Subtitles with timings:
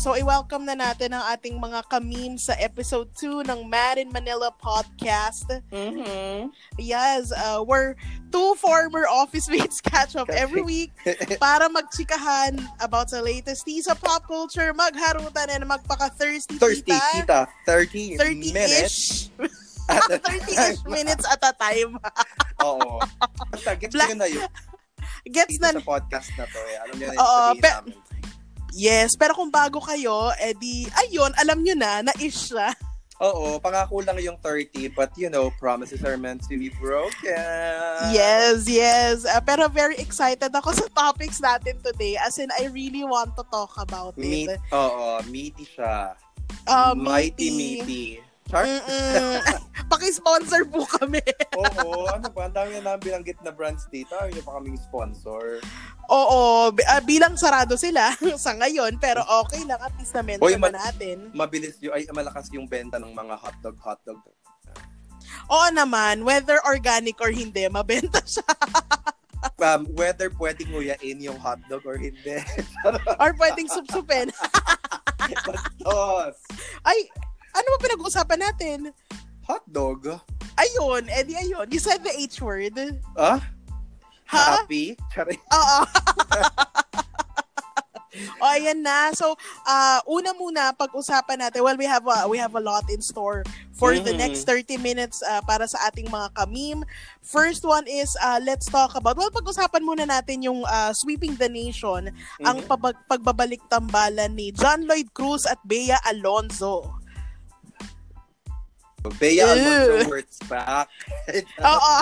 [0.00, 4.50] So, i-welcome na natin ang ating mga kamim sa episode 2 ng Mad in Manila
[4.50, 5.46] podcast.
[5.70, 6.48] Mm-hmm.
[6.80, 7.94] Yes, uh, we're
[8.32, 10.90] two former office mates catch up every week
[11.44, 17.46] para magchikahan about sa latest tea sa pop culture, magharutan and magpaka-thirsty Thirsty, tita.
[17.62, 17.70] kita.
[17.70, 18.50] 30, 30-ish.
[18.50, 18.96] minutes.
[19.92, 21.98] At a 30-ish minutes at a time.
[22.62, 23.02] Oo.
[23.50, 24.46] Basta, gets Black- na yun.
[25.26, 26.58] Gets Dito na sa podcast na to.
[26.58, 26.76] Eh.
[26.86, 27.96] Alam nyo na yung Oo, sabihin pe- namin.
[28.72, 32.72] Yes, pero kung bago kayo, edi, ayun, alam nyo na, na-ish siya.
[33.22, 37.38] Oo, pangako lang yung 30, but you know, promises are meant to be broken.
[38.10, 39.22] Yes, yes.
[39.22, 42.18] Uh, pero very excited ako sa topics natin today.
[42.18, 44.58] As in, I really want to talk about it.
[44.74, 46.18] oo, meaty siya.
[46.66, 47.78] Uh, Mighty, meaty.
[47.86, 48.31] meaty.
[48.52, 48.68] Char?
[49.88, 51.24] Paki-sponsor po kami.
[51.56, 52.52] Oo, ano ba?
[52.52, 54.12] Ang dami na namin binanggit na brands dito.
[54.12, 55.64] Ayaw nyo pa kaming sponsor.
[56.12, 58.12] Oo, ah, bilang sarado sila
[58.44, 61.32] sa ngayon, pero okay lang at least na-mention Hoy, ma- na natin.
[61.32, 64.20] Mabilis yung, ay, malakas yung benta ng mga hotdog, hotdog.
[65.48, 68.44] Oo naman, whether organic or hindi, mabenta siya.
[69.58, 72.36] Um, whether pwedeng nguyain yung hotdog or hindi.
[73.16, 74.28] or pwedeng supsupin.
[75.48, 76.36] Bastos!
[76.84, 77.08] Ay,
[77.52, 78.78] ano ba pinag-uusapan natin?
[79.44, 80.20] Hotdog?
[80.54, 81.66] Ayun, edi ayun.
[81.68, 82.76] You said the H word.
[83.16, 83.40] Ah?
[84.28, 84.64] Ha?
[84.64, 84.96] Happy?
[85.12, 85.40] Charing.
[85.50, 85.78] Oo.
[88.12, 89.08] o ayan na.
[89.12, 89.32] So,
[89.64, 91.64] uh, una muna pag-usapan natin.
[91.64, 93.40] Well, we have a, we have a lot in store
[93.72, 94.20] for the Mhm.
[94.20, 96.84] next 30 minutes uh, para sa ating mga kamim.
[97.24, 101.48] First one is uh, let's talk about well pag-usapan muna natin yung uh, sweeping the
[101.48, 102.12] nation,
[102.44, 102.68] ang Mhm.
[102.68, 107.01] pabag- pagbabalik tambalan ni John Lloyd Cruz at Bea Alonzo.
[109.18, 109.42] Bea.
[109.42, 110.86] Alonso hurts back.
[111.66, 111.94] Oo.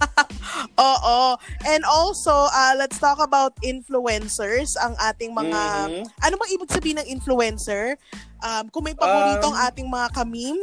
[0.94, 1.18] Oo.
[1.66, 5.60] And also, uh, let's talk about influencers, ang ating mga...
[5.90, 6.02] Mhm.
[6.22, 7.98] Ano bang ibig sabihin ng influencer?
[8.40, 10.58] Um, kung may paborito ang Um, ating mga kamim,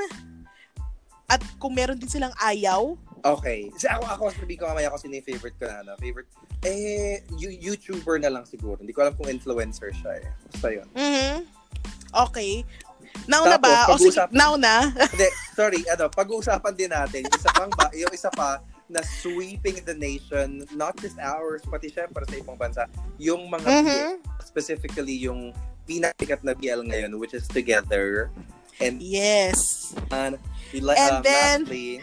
[1.27, 2.95] at kung meron din silang ayaw.
[3.19, 3.67] Okay.
[3.75, 6.31] Kasi ako, ako, sabihin ko mamaya kasi ni favorite ko na, ano, favorite,
[6.63, 8.79] eh, you- YouTuber na lang siguro.
[8.79, 10.27] Hindi ko alam kung influencer siya eh.
[10.47, 10.87] Basta yun.
[10.95, 11.43] Mhm.
[12.31, 12.63] Okay.
[13.27, 13.77] Now na Tapos, ba?
[13.91, 14.87] O sige, pag-usap- now na.
[15.13, 19.91] Hindi, sorry, ano, pag-uusapan din natin, isa pang ba, yung isa pa, na sweeping the
[19.91, 22.87] nation, not just ours, pati syempre sa ibang bansa,
[23.19, 24.07] yung mga, Mhm.
[24.39, 25.51] specifically yung
[25.83, 28.31] pinakakikat na BL ngayon, which is Together.
[28.79, 29.91] And, Yes.
[30.07, 30.39] uh,
[30.71, 31.99] like, And um, then, lastly,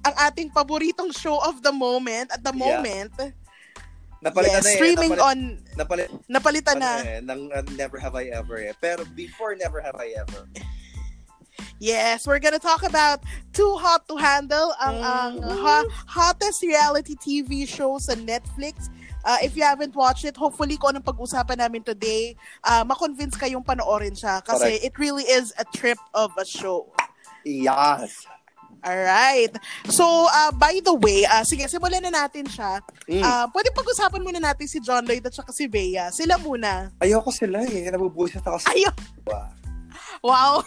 [0.00, 2.80] Ang ating paboritong show of the moment, at the Yeah.
[2.80, 3.12] moment,
[4.20, 5.38] napalitan yes, na eh, streaming napalit, on,
[5.74, 6.92] napalit, napalitan na.
[7.00, 8.74] eh, ng uh, Never Have I Ever eh.
[8.76, 10.44] Pero before Never Have I Ever,
[11.80, 15.60] Yes, we're gonna talk about Too Hot to Handle, ang, ang Mhm.
[15.60, 18.92] ho- hottest reality TV show sa Netflix.
[19.24, 23.64] Uh, if you haven't watched it, hopefully kung anong pag-usapan namin today, uh, makonvince kayong
[23.64, 24.84] panoorin siya kasi Correct.
[24.84, 26.88] it really is a trip of a show.
[27.44, 28.24] yes.
[28.80, 29.52] Alright.
[29.92, 32.80] So, uh, by the way, uh, sige, simulan na natin siya.
[33.04, 33.20] Mm.
[33.20, 36.08] Uh, pwede pag-usapan muna natin si John Lloyd at saka si Bea.
[36.08, 36.88] Sila muna.
[37.00, 37.92] Ayoko sila eh.
[37.92, 38.94] Nabubuhisit ako sa Ayaw.
[40.20, 40.64] Wow.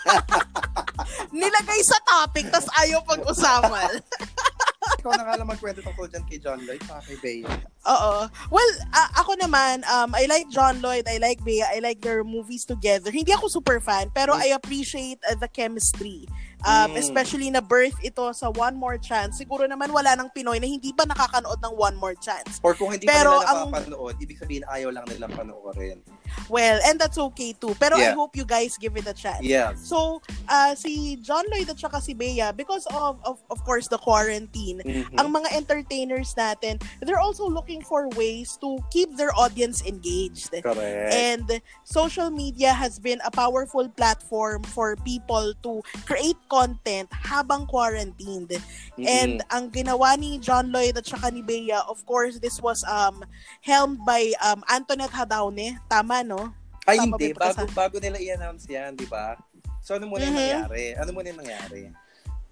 [1.34, 4.02] Nilagay sa topic, tas ayaw pag-usapan.
[5.00, 7.48] Ikaw na nga lang magkwento tungkol dyan kay John Lloyd, saka kay Bea.
[7.86, 8.14] Oo.
[8.52, 12.24] Well, a- ako naman, um, I like John Lloyd, I like Bea, I like their
[12.24, 13.12] movies together.
[13.12, 16.26] Hindi ako super fan, pero I appreciate uh, the chemistry.
[16.60, 16.96] Um, Mm.
[17.00, 19.40] Especially na birth ito sa One More Chance.
[19.40, 22.60] Siguro naman wala ng Pinoy na hindi pa nakakanood ng One More Chance.
[22.60, 26.00] Or kung hindi Pero pa nila ang- napapanood, ibig sabihin ayaw lang nilang panoorin.
[26.46, 27.74] Well, and that's okay too.
[27.74, 28.14] Pero I Yeah.
[28.14, 29.42] hope you guys give it a chance.
[29.42, 29.82] Yes.
[29.82, 33.98] So, uh, si John Lloyd at saka si Bea, because of, of, of course, the
[33.98, 35.18] quarantine, Mhm.
[35.18, 40.50] ang mga entertainers natin, they're also looking for ways to keep their audience engaged.
[40.54, 41.14] Correct.
[41.14, 41.46] And
[41.82, 48.50] social media has been a powerful platform for people to create content habang quarantined.
[48.98, 49.06] Mhm.
[49.06, 53.22] And ang ginawa ni John Lloyd at saka ni Bea, of course, this was um
[53.62, 55.78] helmed by um Antoinette Hadaune.
[55.86, 56.50] Tama, no?
[56.90, 57.30] Ay, tama hindi.
[57.30, 59.38] Bago, bago nila i-announce yan, di ba?
[59.80, 60.42] So, ano muna yung Mhm.
[60.42, 60.84] nangyari?
[60.98, 61.82] Ano muna yung nangyari?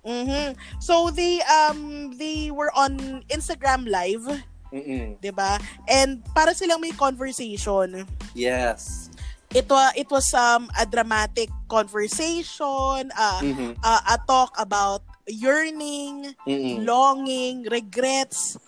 [0.07, 0.57] Mhm.
[0.81, 4.25] So they um they were on Instagram live,
[4.73, 5.19] Mm-mm.
[5.21, 5.59] 'di ba?
[5.85, 8.07] And para silang may conversation.
[8.33, 9.08] Yes.
[9.49, 13.81] It was it was um a dramatic conversation, uh, Mhm.
[13.81, 16.85] uh, a talk about yearning, Mm-mm.
[16.85, 18.61] longing, regrets.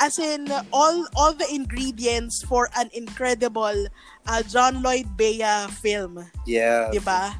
[0.00, 3.76] As in all all the ingredients for an incredible
[4.24, 6.24] uh, John Lloyd Bea film.
[6.48, 6.88] Yes.
[6.96, 7.36] 'di ba?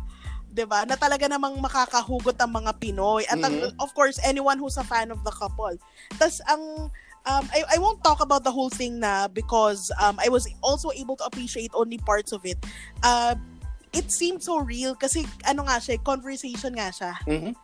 [0.52, 0.84] 'Di ba?
[0.84, 3.80] Na talaga namang makakahugot ang mga Pinoy at ang- Mhm.
[3.80, 5.72] of course anyone who's a fan of the couple.
[6.20, 6.92] Tas ang
[7.26, 10.90] um, I, I won't talk about the whole thing na because um, I was also
[10.92, 12.58] able to appreciate only parts of it.
[13.02, 13.34] Uh,
[13.92, 17.12] it seemed so real kasi ano nga siya, conversation nga siya.
[17.26, 17.54] Mhm.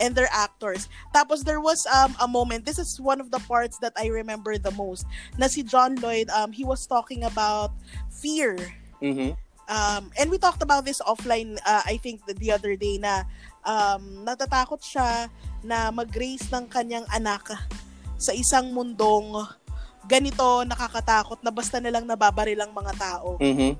[0.00, 0.88] And their actors.
[1.12, 4.56] Tapos there was um, a moment, this is one of the parts that I remember
[4.56, 5.04] the most,
[5.36, 7.76] na si John Lloyd, um, he was talking about
[8.08, 8.56] fear.
[9.04, 9.36] Mhm.
[9.70, 13.22] Um, and we talked about this offline, uh, I think, the, the other day na
[13.62, 15.28] um, natatakot siya
[15.62, 17.54] na mag-raise ng kanyang anak
[18.20, 19.40] sa isang mundong
[20.04, 23.72] ganito nakakatakot na basta nilang nababaril ang mga tao, Mhm.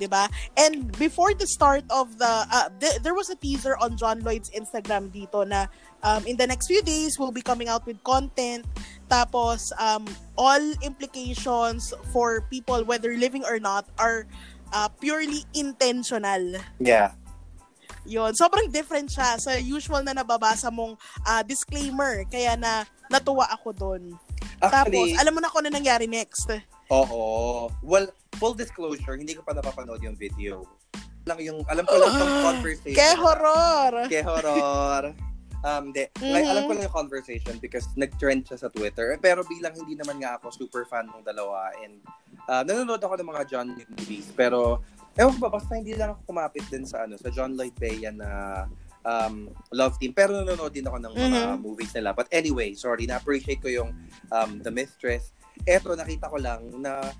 [0.00, 0.24] 'di ba?
[0.56, 4.48] And before the start of the uh, th- there was a teaser on John Lloyd's
[4.56, 5.68] Instagram dito na
[6.00, 8.64] um, in the next few days we'll be coming out with content
[9.12, 10.08] tapos um,
[10.40, 14.24] all implications for people whether living or not are
[14.72, 16.56] uh, purely intentional.
[16.80, 17.12] Yeah.
[18.08, 20.96] Yon, sobrang different siya sa usual na nababasa mong
[21.28, 22.24] ah, disclaimer.
[22.32, 24.02] Kaya na natuwa ako doon.
[24.56, 26.46] Tapos, Actually, alam mo na kung ano nangyari next.
[26.88, 27.66] oo.
[27.82, 28.08] Well,
[28.38, 30.64] full disclosure, hindi ko pa napapanood yung video.
[31.26, 32.96] Lang yung, alam ko lang yung conversation.
[32.96, 33.92] Kaya horror!
[34.06, 35.12] Ke horror.
[35.60, 36.52] Um, de, like, Mhm.
[36.56, 39.20] alam ko lang yung conversation because nag-trend siya sa Twitter.
[39.20, 42.00] Pero bilang hindi naman nga ako super fan ng dalawa and
[42.48, 44.32] uh, nanonood ako ng mga John Lloyd movies.
[44.32, 44.80] Pero,
[45.14, 48.08] ewan ko ba, basta hindi lang ako kumapit din sa ano sa John Lloyd Bea
[48.08, 48.28] na
[49.04, 50.12] um, love team.
[50.12, 51.62] Pero nanonood din ako ng mga Mhm.
[51.62, 52.12] movies nila.
[52.12, 53.90] But anyway, sorry, na-appreciate ko yung
[54.28, 55.32] um, The Mistress.
[55.64, 57.12] Eto, nakita ko lang na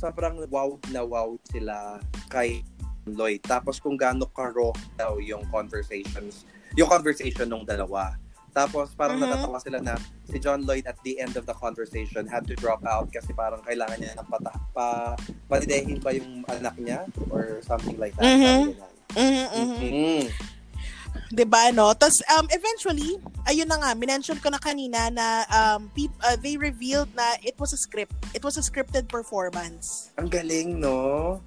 [0.00, 2.00] sobrang wow na wow sila
[2.32, 2.64] kay
[3.04, 3.44] Lloyd.
[3.44, 8.16] Tapos kung gaano ka-raw daw yung conversations, yung conversation ng dalawa.
[8.50, 9.30] Tapos parang Mhm.
[9.30, 9.94] natatawa sila na
[10.26, 13.62] si John Lloyd at the end of the conversation had to drop out kasi parang
[13.62, 15.14] kailangan niya ng pata, pa,
[15.46, 18.26] panidehin ba yung anak niya or something like that.
[18.26, 18.74] Mhm.
[19.14, 19.50] Parang ganun.
[19.50, 19.90] Mhm, mhm.
[19.90, 20.22] Mhm.
[21.30, 21.94] 'Di ba no?
[21.94, 26.58] Tapos um eventually, ayun na nga, minention ko na kanina na um peop- uh, they
[26.58, 28.14] revealed na it was a script.
[28.34, 30.10] It was a scripted performance.
[30.18, 31.38] Ang galing, no?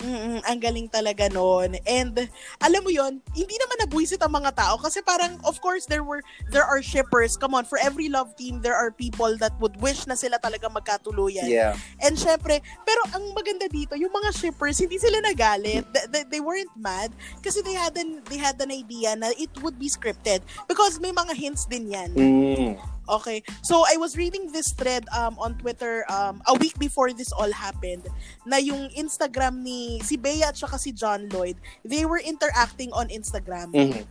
[0.00, 1.80] Mm ang galing talaga noon.
[1.88, 2.28] And
[2.60, 6.20] alam mo 'yon, hindi naman nabwisit ang mga tao kasi parang of course there were
[6.52, 7.34] there are shippers.
[7.36, 10.68] Come on, for every love team there are people that would wish na sila talaga
[10.68, 11.48] magkatuluyan.
[11.48, 11.74] Yeah.
[12.04, 15.88] And syempre, pero ang maganda dito, yung mga shippers, hindi sila nagalit.
[15.90, 17.10] They, they, they weren't mad
[17.40, 21.12] kasi they had an they had an idea na it would be scripted because may
[21.12, 22.10] mga hints din 'yan.
[22.12, 22.95] Mm.
[23.06, 23.42] Okay.
[23.62, 27.50] So I was reading this thread um on Twitter um a week before this all
[27.50, 28.06] happened
[28.42, 31.56] na yung Instagram ni si Bea at saka si John Lloyd,
[31.86, 33.70] they were interacting on Instagram.
[33.70, 34.04] Mhm.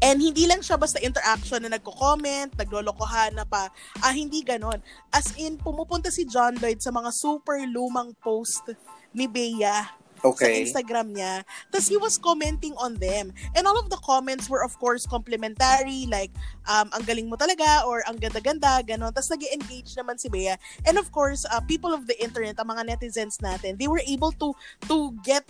[0.00, 3.68] And hindi lang siya basta interaction na nagko-comment, naglolokohan na pa.
[4.00, 4.80] Ah, hindi ganon.
[5.12, 8.64] As in, pumupunta si John Lloyd sa mga super lumang post
[9.12, 10.66] ni Bea sa Okay.
[10.66, 11.46] Instagram niya.
[11.70, 13.30] Tapos he was commenting on them.
[13.54, 16.34] And all of the comments were of course complimentary, like,
[16.66, 19.14] um, ang galing mo talaga, or ang ganda-ganda, ganon.
[19.14, 20.58] Tapos nag engage naman si Bea.
[20.84, 24.34] And of course, uh, people of the internet, ang mga netizens natin, they were able
[24.42, 24.54] to
[24.90, 25.46] to get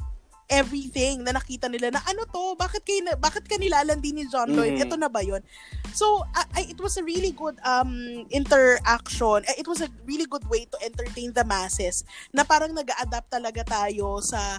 [0.49, 4.81] everything na nakita nila na ano to, bakit kay bakit ka nilalandi ni John Lloyd?
[4.81, 4.85] Mhm.
[4.89, 5.45] Ito na ba 'yon?
[5.93, 9.45] So, I- I- it was a really good um interaction.
[9.45, 12.03] Eh, It was a really good way to entertain the masses
[12.33, 14.59] na parang nag-adapt talaga tayo sa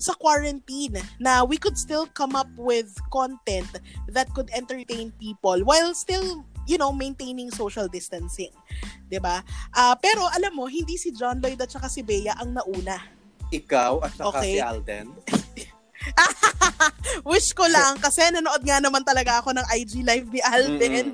[0.00, 3.68] sa quarantine na we could still come up with content
[4.08, 8.48] that could entertain people while still you know maintaining social distancing
[9.12, 9.44] 'di ba
[9.76, 12.96] Ah, pero alam mo hindi si John Lloyd at saka si Bea ang nauna
[13.50, 14.54] Ikaw at saka Okay.
[14.54, 15.06] si Alden.
[17.28, 21.12] Wish ko lang kasi nanood nga naman talaga ako ng IG live ni Alden.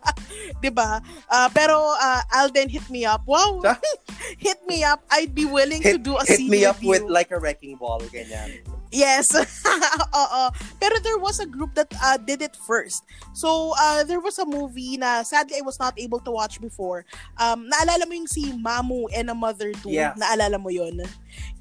[0.62, 1.02] 'Di ba?
[1.26, 3.26] Ah, pero ah, Alden hit me up.
[3.26, 3.58] Wow.
[4.38, 5.02] Hit me up.
[5.10, 7.10] I'd be willing to Hit, do a hit me up with with you.
[7.10, 8.62] like a wrecking ball, ganyan.
[8.90, 9.30] Yes.
[10.20, 10.42] Oo.
[10.82, 13.06] Pero there was a group that uh, did it first.
[13.32, 17.06] So, uh, there was a movie na sadly I was not able to watch before.
[17.38, 19.94] Um, naalala mo yung si Mamu and a Mother Too?
[19.94, 20.18] Yes.
[20.18, 20.98] Naalala mo yon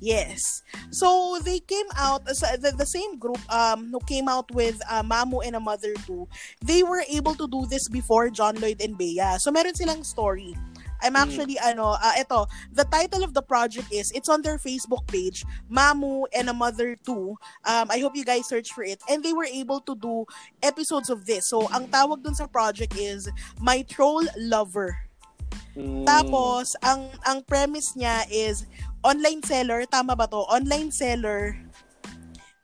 [0.02, 0.64] Yes.
[0.90, 5.04] So, they came out, as the, the same group um, who came out with uh,
[5.06, 6.28] Mamu and a Mother Too,
[6.66, 9.22] they were able to do this before John Lloyd and Bea.
[9.38, 10.58] So, meron silang story.
[11.02, 11.24] I'm Mm.
[11.24, 15.46] actually, ano, uh, ito, the title of the project is, it's on their Facebook page,
[15.72, 17.36] Mamu and a Mother Too.
[17.64, 19.00] Um, I hope you guys search for it.
[19.10, 20.26] And they were able to do
[20.64, 21.48] episodes of this.
[21.48, 24.98] So, ang tawag dun sa project is My Troll Lover.
[25.78, 26.04] Mm.
[26.04, 28.68] Tapos, ang ang premise niya is
[29.06, 30.44] online seller, tama ba to?
[30.52, 31.56] Online seller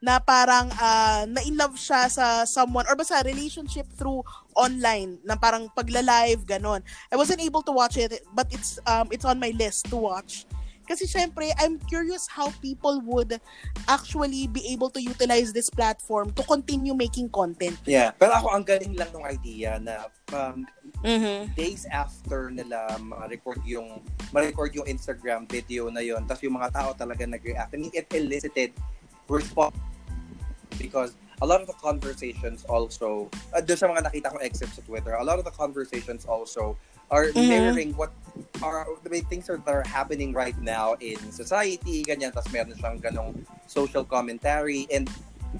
[0.04, 4.20] na parang uh, na-in-love siya sa someone or basta relationship through
[4.56, 6.80] online na parang pagla-live ganon.
[7.12, 10.48] I wasn't able to watch it but it's um it's on my list to watch.
[10.86, 13.42] Kasi syempre, I'm curious how people would
[13.90, 17.74] actually be able to utilize this platform to continue making content.
[17.82, 18.14] Yeah.
[18.14, 20.64] Pero ako, ang galing lang ng idea na um,
[21.04, 21.52] Mm-hmm.
[21.52, 24.00] days after nila ma-record yung
[24.32, 28.08] ma-record yung Instagram video na yon tapos yung mga tao talaga nag-react I mean, it
[28.10, 28.72] elicited
[29.28, 29.76] response
[30.80, 34.82] because a lot of the conversations also uh, doon sa mga nakita ko excerpts sa
[34.84, 36.76] Twitter a lot of the conversations also
[37.06, 37.46] are Mhm.
[37.46, 38.10] mirroring what
[38.64, 42.98] are the way things that are happening right now in society ganyan tapos meron siyang
[42.98, 43.30] ganong
[43.68, 45.06] social commentary and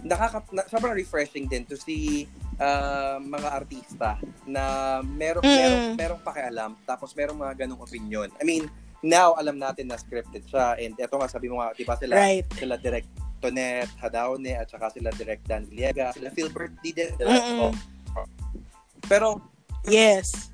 [0.02, 2.26] nakaka na, sobrang refreshing din to see
[2.58, 4.62] uh, mga artista na
[5.04, 5.54] meron Mm.
[5.54, 8.66] merong merong pakialam tapos merong mga ganong opinion I mean
[9.04, 12.16] now alam natin na scripted siya and eto nga sabi mo nga di ba sila
[12.16, 12.48] Right.
[12.50, 13.06] sila direct
[13.40, 17.12] Tonet, Hadaone, at saka sila direct Dan Iliaga, sila Philbert di din.
[17.20, 17.72] Mm-mm.
[18.16, 18.26] Oh.
[19.06, 19.38] Pero
[19.86, 20.50] Yes.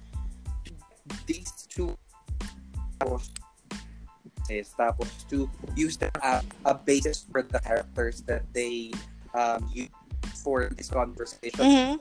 [1.25, 1.97] these two
[3.01, 3.33] tapos
[4.53, 8.93] is tapos to use them as a basis for the characters that they
[9.33, 9.89] um, use
[10.45, 11.65] for this conversation.
[11.65, 11.97] Mhm.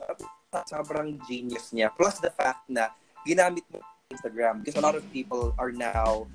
[0.68, 1.88] Sobrang genius niya.
[1.96, 2.92] Plus the fact na
[3.24, 3.80] ginamit mo
[4.12, 6.28] Instagram because a lot of people are now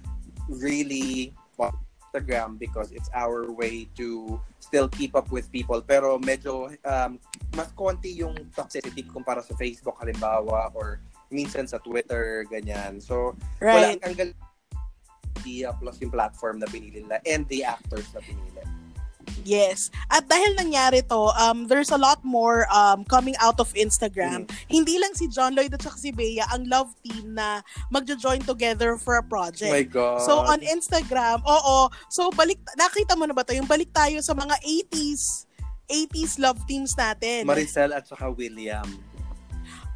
[0.50, 1.30] really
[2.18, 5.82] Instagram because it's our way to still keep up with people.
[5.82, 7.20] Pero medyo um,
[7.54, 12.98] mas konti yung toxicity kumpara sa Facebook halimbawa or minsan sa Twitter, ganyan.
[12.98, 14.02] So, wala Right.
[14.02, 14.38] ang galing
[15.38, 18.58] idea plus yung platform na pinili nila and the actors na pinili.
[19.46, 19.90] Yes.
[20.10, 24.50] At dahil nangyari to, um, there's a lot more um, coming out of Instagram.
[24.66, 29.20] Hindi lang si John Lloyd at si Bea ang love team na magjo-join together for
[29.20, 29.70] a Oh project.
[29.72, 30.24] my God.
[30.24, 31.90] So on Instagram, oo.
[32.10, 33.54] So balik nakita mo na ba 'to?
[33.54, 35.46] Yung balik tayo sa mga 80s
[35.88, 37.48] 80s love teams natin.
[37.48, 38.84] Maricel at saka William.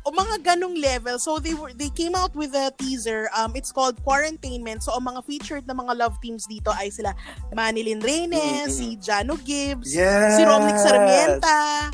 [0.01, 1.17] O mga ganong level.
[1.17, 3.29] So they were they came out with a teaser.
[3.31, 4.81] Um it's called Quarantainment.
[4.81, 7.13] So ang mga featured na mga love teams dito ay sila
[7.51, 10.36] Manilyn Reynes, Mm, mm, si Jano Gibbs, Yes!
[10.36, 11.91] si Romnick Sarmienta,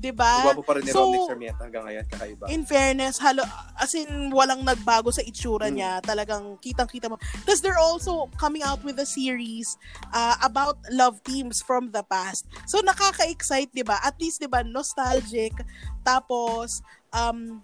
[0.00, 0.48] 'di ba?
[0.48, 2.44] Gwapo pa rin ni So, Romnick Sarmiento hanggang ngayon, kakaiba.
[2.48, 3.44] In fairness, halo,
[3.76, 5.76] as in, walang nagbago sa itsura Mm.
[5.76, 5.92] niya.
[6.00, 7.20] Talagang kitang-kita mo.
[7.44, 9.76] Tapos they're also coming out with a series
[10.10, 12.48] uh, about love teams from the past.
[12.64, 14.00] So nakaka-excite, di ba?
[14.00, 15.52] At least, di ba, nostalgic.
[16.00, 16.80] Tapos,
[17.14, 17.62] um,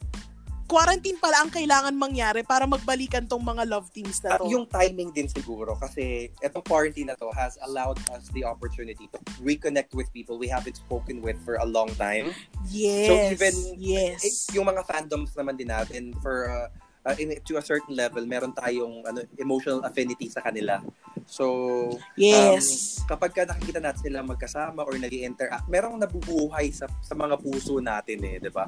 [0.67, 4.51] quarantine pala ang kailangan mangyari para magbalikan tong mga love teams na to.
[4.51, 9.19] yung timing din siguro kasi itong quarantine na to has allowed us the opportunity to
[9.39, 12.35] reconnect with people we haven't spoken with for a long time.
[12.67, 13.07] yes.
[13.07, 14.21] So even yes.
[14.27, 16.67] eh, yung mga fandoms naman din natin for uh,
[17.07, 20.83] uh, in, to a certain level, meron tayong ano emotional affinity sa kanila.
[21.31, 22.99] So yes.
[23.07, 27.39] um, kapag ka nakikita natin sila magkasama or nag interact merong nabubuhay sa sa mga
[27.39, 28.67] puso natin eh, 'di ba?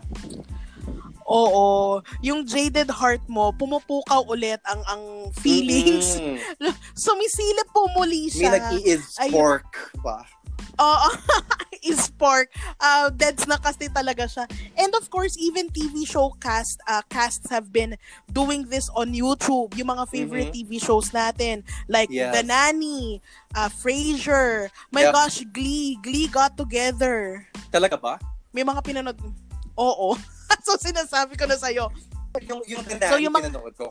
[1.29, 2.01] Oo.
[2.21, 5.03] Yung jaded heart mo, pumupukaw ulit ang ang
[5.37, 6.17] feelings.
[6.17, 6.41] Mm.
[6.97, 8.51] Sumisilip po muli May siya.
[8.57, 9.33] nag-i-is Ayun.
[9.37, 9.69] pork
[10.01, 10.25] ba?
[10.79, 11.09] Oo.
[11.81, 12.51] is pork.
[12.79, 14.49] Uh, deads na kasi talaga siya.
[14.75, 17.95] And of course, even TV show cast uh, casts have been
[18.29, 19.75] doing this on YouTube.
[19.77, 20.57] Yung mga favorite Mhm.
[20.57, 21.63] TV shows natin.
[21.87, 22.35] Like Yes.
[22.35, 23.23] The Nanny,
[23.55, 24.71] uh, Frasier.
[24.91, 25.13] My Yep.
[25.15, 25.99] gosh, Glee.
[26.03, 27.47] Glee got together.
[27.71, 28.19] Talaga ba?
[28.51, 29.19] May mga pinanood.
[29.77, 30.15] Oo.
[30.67, 31.89] so sinasabi ko na sa'yo.
[32.45, 33.87] Yung yung Danani So, yung mga- pinanood ko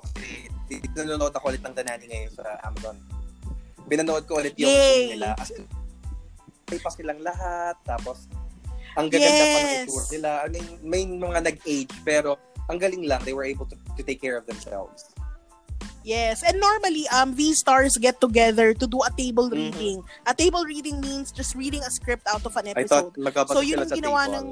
[0.93, 2.97] nanonood ako ulit ng Danani ngayon sa Amazon.
[3.87, 5.15] Pinanood ko ulit yung Yay!
[5.15, 5.31] nila.
[5.39, 5.51] As
[6.67, 7.79] pa silang lahat.
[7.87, 8.27] Tapos,
[8.99, 9.87] ang gaganda pa ng Yes!
[9.87, 10.29] itsura nila.
[10.43, 12.35] I mean, may mga nag-age, pero
[12.67, 13.23] ang galing lang.
[13.23, 15.07] They were able to, to take care of themselves.
[16.03, 19.55] Yes, and normally um these stars get together to do a table Mhm.
[19.59, 19.97] reading.
[20.23, 23.11] A table reading means just reading a script out of an I episode.
[23.11, 24.35] thought magkapatid So yun yung ginawa table.
[24.39, 24.47] ng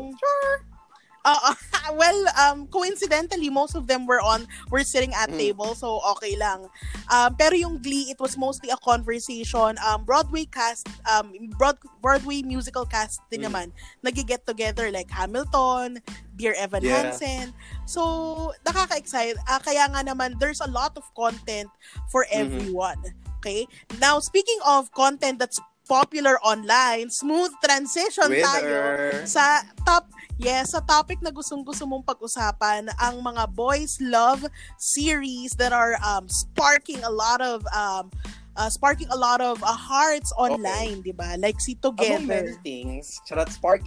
[1.25, 1.57] Uh,
[1.97, 5.37] well, um, coincidentally, most of them were on, were sitting at Mm.
[5.41, 6.69] table, so okay lang.
[7.09, 9.73] Um, pero yung Glee, it was mostly a conversation.
[9.81, 13.47] Um, Broadway cast, um, Broad, Broadway musical cast din Mm.
[13.49, 13.67] naman,
[14.05, 15.97] nag-get together like Hamilton,
[16.37, 17.09] Dear Evan Yeah.
[17.09, 17.57] Hansen.
[17.89, 19.41] So, nakaka-excite.
[19.49, 21.73] Ah, kaya nga naman, there's a lot of content
[22.13, 22.37] for Mhm.
[22.37, 23.01] everyone.
[23.41, 23.65] Okay?
[23.97, 29.25] Now, speaking of content that's popular online, smooth transition tayo Winner!
[29.25, 34.43] sa top yes sa topic na gustong gusto mong pag-usapan ang mga boys love
[34.75, 38.11] series that are um sparking a lot of um
[38.55, 41.35] uh, sparking a lot of uh, hearts online, 'di ba?
[41.39, 42.59] Like si Among many Together.
[42.63, 43.83] things, charot spark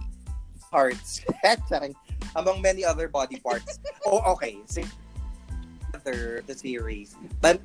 [0.71, 1.21] hearts.
[2.35, 3.79] Among many other body parts.
[4.05, 4.57] oh, okay.
[4.69, 4.85] So,
[5.93, 7.17] other the series.
[7.41, 7.59] But,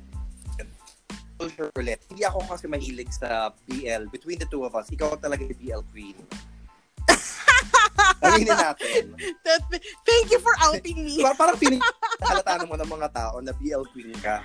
[1.51, 1.99] sure ulit.
[2.07, 4.07] Hindi ako kasi mahilig sa BL.
[4.07, 6.17] Between the two of us, ikaw talaga yung BL queen.
[8.23, 9.03] Aminin natin.
[9.43, 9.67] That-
[10.07, 11.21] Thank you for outing me.
[11.21, 11.83] Par- parang feeling
[12.23, 14.43] halata mo ng mga tao na BL queen ka.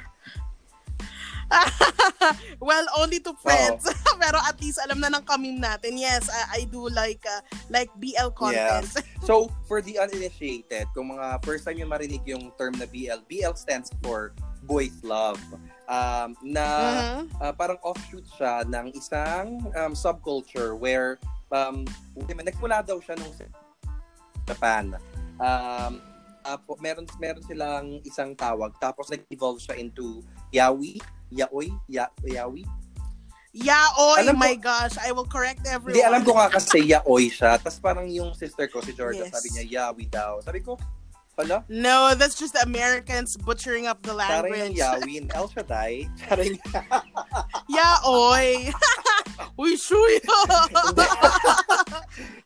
[2.63, 3.83] well, only to friends.
[4.23, 5.99] Pero at least alam na ng kamim natin.
[5.99, 8.87] Yes, I, I do like uh, like BL content.
[8.87, 9.03] Yes.
[9.27, 13.55] So, for the uninitiated, kung mga first time yung marinig yung term na BL, BL
[13.59, 14.31] stands for
[14.71, 15.43] Boys Love.
[15.91, 16.67] Um, na
[17.27, 17.43] Mhm.
[17.43, 21.19] uh, parang offshoot siya ng isang um, subculture where
[21.51, 21.83] um,
[22.15, 23.35] nagmula daw siya nung
[24.47, 24.95] Japan.
[25.43, 25.99] Um,
[26.47, 30.23] apo, meron meron silang isang tawag tapos nag-evolve siya into
[30.55, 30.97] yaoi,
[31.35, 32.63] yaoi, ya, yaoi.
[33.51, 35.99] Yeah, oh Alam ko- my gosh, I will correct everyone.
[35.99, 37.59] Hindi, alam ko nga kasi yaoi siya.
[37.59, 39.35] Tapos parang yung sister ko, si Georgia, Yes.
[39.35, 40.39] sabi niya, yaoi daw.
[40.39, 40.79] Sabi ko,
[41.41, 44.77] pala, No, that's just Americans butchering up the language.
[44.77, 46.05] yaoi in El Shaddai.
[46.29, 46.61] Parang
[47.69, 48.69] Yeah, oy.
[49.61, 50.21] Uy, shuy.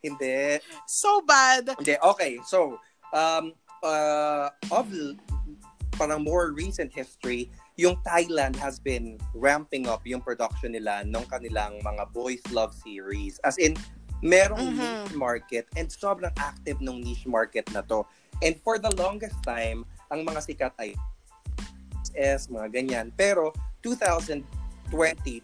[0.05, 0.59] hindi.
[0.87, 1.71] so bad.
[1.79, 2.39] Hindi, okay.
[2.47, 2.79] So,
[3.13, 4.91] um, uh, of
[5.95, 11.83] parang more recent history, yung Thailand has been ramping up yung production nila ng kanilang
[11.83, 13.39] mga boys love series.
[13.47, 13.77] As in,
[14.23, 14.79] merong Mhm.
[14.79, 18.03] niche market and sobrang active ng niche market na to.
[18.43, 20.97] And for the longest time, ang mga sikat ay
[22.14, 23.07] S, mga ganyan.
[23.14, 23.50] Pero
[23.83, 24.47] 2020,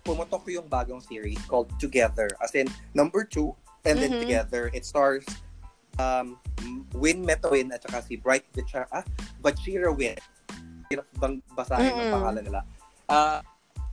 [0.07, 2.31] pumutok yung bagong series called Together.
[2.39, 3.55] As in, number two,
[3.85, 4.21] and then Mhm.
[4.23, 4.71] Together.
[4.71, 5.27] It stars
[5.99, 6.39] um,
[6.95, 9.05] Win Metowin at saka si Bright Vicha, ah,
[9.43, 10.17] Bachira Win.
[10.89, 12.15] Hirap bang basahin ang Mm-mm.
[12.15, 12.61] pangalan nila.
[13.11, 13.41] Ah,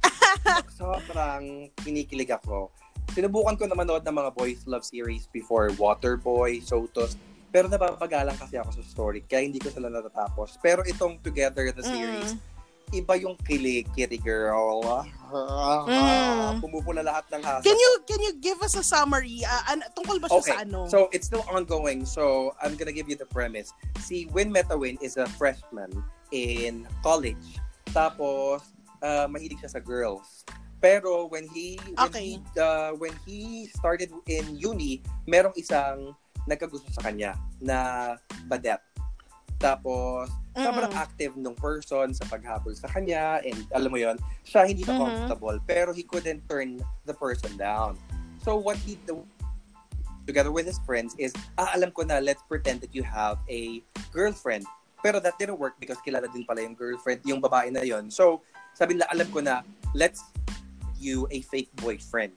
[0.80, 2.70] sobrang kinikilig ako.
[3.12, 7.18] Sinubukan ko na manood ng mga boys love series before, Waterboy, Sotos,
[7.52, 10.60] pero nababagalan kasi ako sa story, kaya hindi ko sila natatapos.
[10.60, 12.36] Pero itong Together the series,
[12.96, 14.80] iba yung kilig, kitty girl.
[15.28, 16.64] Mm.
[16.64, 17.64] Pumupula lahat ng hasa.
[17.64, 19.44] Can you can you give us a summary?
[19.44, 20.88] Uh, an, tungkol ba siya Okay, sa ano?
[20.88, 22.08] so it's still ongoing.
[22.08, 23.76] So I'm gonna give you the premise.
[24.00, 25.92] Si Win Metawin is a freshman
[26.32, 27.60] in college.
[27.92, 28.64] Tapos,
[29.04, 30.44] uh, mahilig siya sa girls.
[30.78, 32.38] Pero when he when Okay.
[32.38, 36.14] he, uh, when he started in uni, merong isang
[36.48, 38.16] nagkagusto sa kanya na
[38.48, 38.80] badet.
[39.58, 41.02] Tapos, sobrang Mm-mm.
[41.02, 45.02] active nung person sa paghabol sa kanya and alam mo yon siya hindi na Mhm.
[45.02, 47.94] comfortable pero he couldn't turn the person down.
[48.42, 49.22] So what he do
[50.26, 53.80] together with his friends is, ah, alam ko na, let's pretend that you have a
[54.10, 54.66] girlfriend.
[55.00, 58.10] Pero that didn't work because kilala din pala yung girlfriend, yung babae na yon.
[58.10, 58.42] So,
[58.74, 59.62] sabi nila, alam ko na,
[59.94, 60.26] let's
[60.98, 62.34] you a fake boyfriend.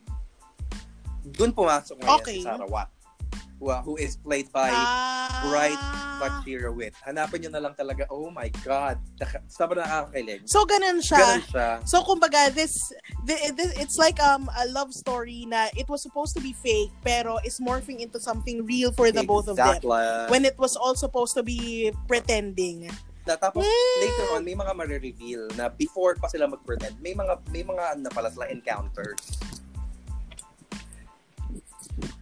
[1.37, 2.41] Doon pumasok ngayon Okay.
[2.41, 2.89] si Sarawat,
[3.61, 5.77] who, who is played by ah, Bright
[6.19, 6.97] Bachira Wit.
[7.05, 8.97] Hanapin nyo na lang talaga, oh my God,
[9.47, 10.49] sobrang nakakakilig.
[10.49, 11.21] So ganun siya.
[11.21, 11.69] Ganun siya.
[11.85, 12.73] So kumbaga this,
[13.29, 16.91] thi- thi- it's like um a love story na it was supposed to be fake
[17.05, 19.69] pero is morphing into something real for the both of them.
[19.77, 20.33] Exactly.
[20.33, 22.89] When it was all supposed to be pretending.
[23.29, 24.01] Na, tapos Mm.
[24.01, 28.09] later on may mga marireveal na before pa sila mag-pretend, may mga may mga ano
[28.09, 29.37] na pala sila encounters.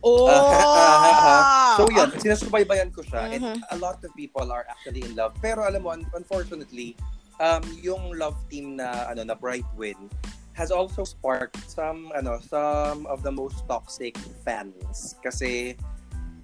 [0.03, 1.77] Oh.
[1.77, 3.59] So yun, sinasubaybayan ko siya and Mhm.
[3.71, 5.35] a lot of people are actually in love.
[5.39, 6.99] Pero alam mo, un- unfortunately,
[7.39, 10.11] um, yung love team na ano na Bright Win
[10.59, 15.79] has also sparked some ano some of the most toxic fans kasi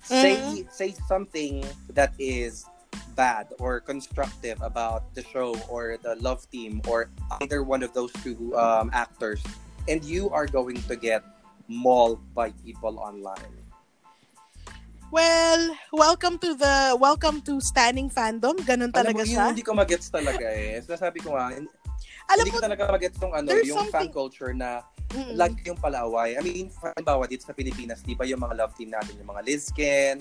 [0.06, 0.70] say Mm-hmm.
[0.70, 2.62] say something that is
[3.18, 7.10] bad or constructive about the show or the love team or
[7.42, 9.42] either one of those two um, actors
[9.90, 11.22] and you are going to get
[11.68, 13.64] mauled by people online
[15.14, 18.58] Well, welcome to the welcome to standing fandom.
[18.66, 19.46] Ganun Alam talaga mo, siya.
[19.46, 20.82] yun hindi ko magets talaga eh.
[20.82, 21.70] Sinasabi ko nga, hin-
[22.26, 24.82] Alam hindi mo, ko talaga magets yung ano, yung fan something- culture na
[25.14, 26.34] mm, lagi yung palaway.
[26.34, 29.42] I mean, halimbawa dito sa Pilipinas, di ba yung mga love team natin, yung mga
[29.46, 30.16] Lizken,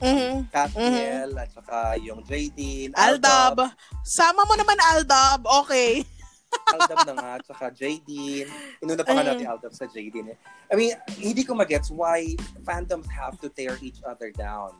[0.00, 0.48] mhm.
[0.48, 3.68] Catniel, at saka yung JD, Aldab.
[4.00, 5.44] Sama mo naman Aldab.
[5.66, 6.08] Okay.
[6.66, 8.42] Aldab na nga, at saka JD.
[8.82, 9.22] Inuna pa Mm.
[9.22, 10.26] natin Aldab sa JD.
[10.26, 10.36] Eh.
[10.66, 12.34] I mean, hindi ko magets why
[12.66, 14.74] fandoms have to tear each other down.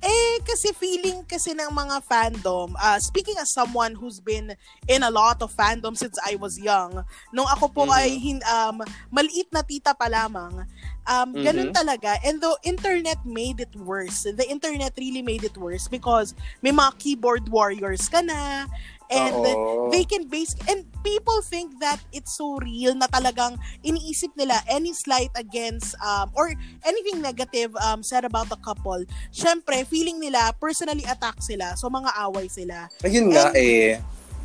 [0.00, 4.52] Eh, kasi feeling kasi ng mga fandom, uh, speaking as someone who's been
[4.88, 7.92] in a lot of fandom since I was young, nung ako po Mhm.
[7.92, 8.80] ay hin, um,
[9.12, 10.64] maliit na tita pa lamang,
[11.04, 11.76] um, ganun Mhm.
[11.76, 12.16] talaga.
[12.24, 14.24] And the internet made it worse.
[14.24, 16.32] The internet really made it worse because
[16.64, 18.68] may mga keyboard warriors ka na,
[19.10, 19.90] and Oo.
[19.90, 24.94] they can base and people think that it's so real na talagang iniisip nila any
[24.94, 26.54] slight against um or
[26.86, 29.02] anything negative um said about a couple
[29.34, 33.98] syempre feeling nila personally attack sila so mga away sila Ayun nga And- eh.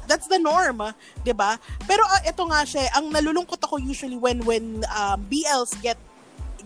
[0.06, 0.82] that's the norm,
[1.26, 1.58] 'di ba?
[1.90, 5.98] Pero ah, ito nga siya, ang nalulungkot ako usually when when um, BLs get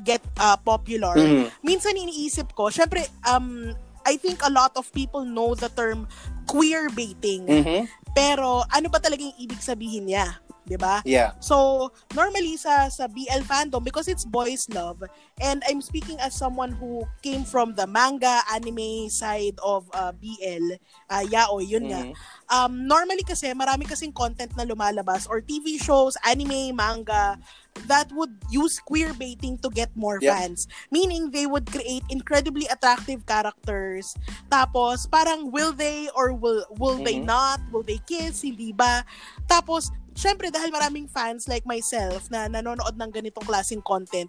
[0.04, 1.16] get uh, popular.
[1.16, 1.48] Mm.
[1.64, 3.72] Minsan iniisip ko, syempre um
[4.10, 6.10] I think a lot of people know the term
[6.50, 7.46] queer baiting.
[7.46, 7.86] Mhm.
[8.18, 10.42] Pero ano ba talaga yung ibig sabihin niya?
[10.70, 11.02] 'Di ba?
[11.02, 11.34] Yeah.
[11.42, 15.02] So, normally sa sa BL fandom because it's boys love
[15.42, 20.78] and I'm speaking as someone who came from the manga anime side of uh, BL,
[21.10, 22.06] uh, yaoi, yun nga.
[22.06, 22.14] Mhm.
[22.54, 27.42] Um normally kasi marami kasing content na lumalabas or TV shows, anime, manga
[27.88, 30.36] that would use queer baiting to get more Yeah.
[30.36, 30.68] fans.
[30.92, 34.12] Meaning they would create incredibly attractive characters.
[34.52, 37.30] Tapos parang will they or will will they Mhm.
[37.30, 37.60] not?
[37.72, 38.44] Will they kiss?
[38.44, 39.08] Hindi ba?
[39.48, 39.88] Tapos
[40.20, 44.28] syempre dahil maraming fans like myself na nanonood ng ganitong klaseng content,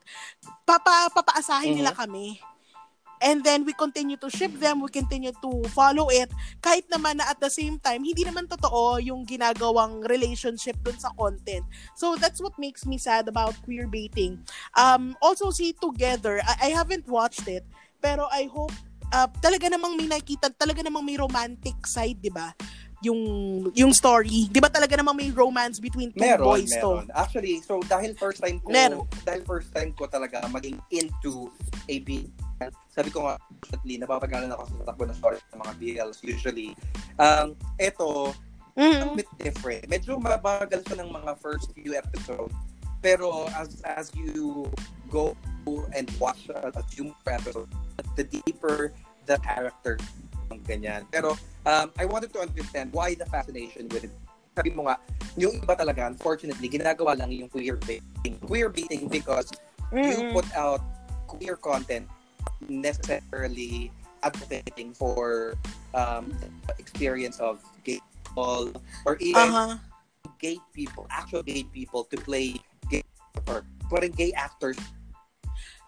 [0.63, 1.79] papa papaasahin Mhm.
[1.83, 2.39] nila kami.
[3.21, 6.33] And then we continue to ship them, we continue to follow it
[6.65, 11.13] kahit naman na at the same time hindi naman totoo yung ginagawang relationship dun sa
[11.13, 11.61] content.
[12.01, 14.41] So that's what makes me sad about queer baiting.
[14.73, 17.65] Um also see Together, I, I haven't watched it,
[18.01, 18.73] pero I hope
[19.13, 22.57] uh, talaga namang may nakita, talaga namang may romantic side, 'di ba?
[23.01, 23.21] Yung
[23.73, 27.09] yung story, 'di ba talaga namang may romance between two Meron, boys meron.
[27.09, 27.17] to?
[27.17, 29.09] Actually, so dahil first time ko, Meron.
[29.25, 31.49] dahil first time ko talaga maging into
[31.89, 32.29] a BL,
[32.93, 36.77] sabi ko nga, actually, napapagalan ako sa takbo ng story ng mga BLs usually.
[37.17, 38.37] Um, eto,
[38.77, 39.17] a Mm.
[39.17, 39.89] bit different.
[39.89, 42.53] Medyo mabagal siya ng mga first few episodes.
[43.01, 44.69] Pero as as you
[45.09, 45.33] go
[45.97, 47.73] and watch a, a few episodes,
[48.15, 48.93] the deeper
[49.25, 49.97] the character
[50.59, 51.07] ganyan.
[51.11, 54.15] Pero um, I wanted to understand why the fascination with it.
[54.59, 54.99] Sabi mo nga,
[55.39, 58.35] yung iba talaga, unfortunately, ginagawa lang yung queer baiting.
[58.43, 59.47] Queer baiting because
[59.95, 60.35] you Mm-mm.
[60.35, 60.83] put out
[61.31, 62.11] queer content
[62.67, 65.55] necessarily advocating for
[65.95, 66.35] um,
[66.67, 68.75] the experience of gay people
[69.07, 69.79] or even Aha.
[70.43, 72.59] gay people, actual gay people to play
[72.91, 73.03] gay
[73.49, 74.77] or putting gay actors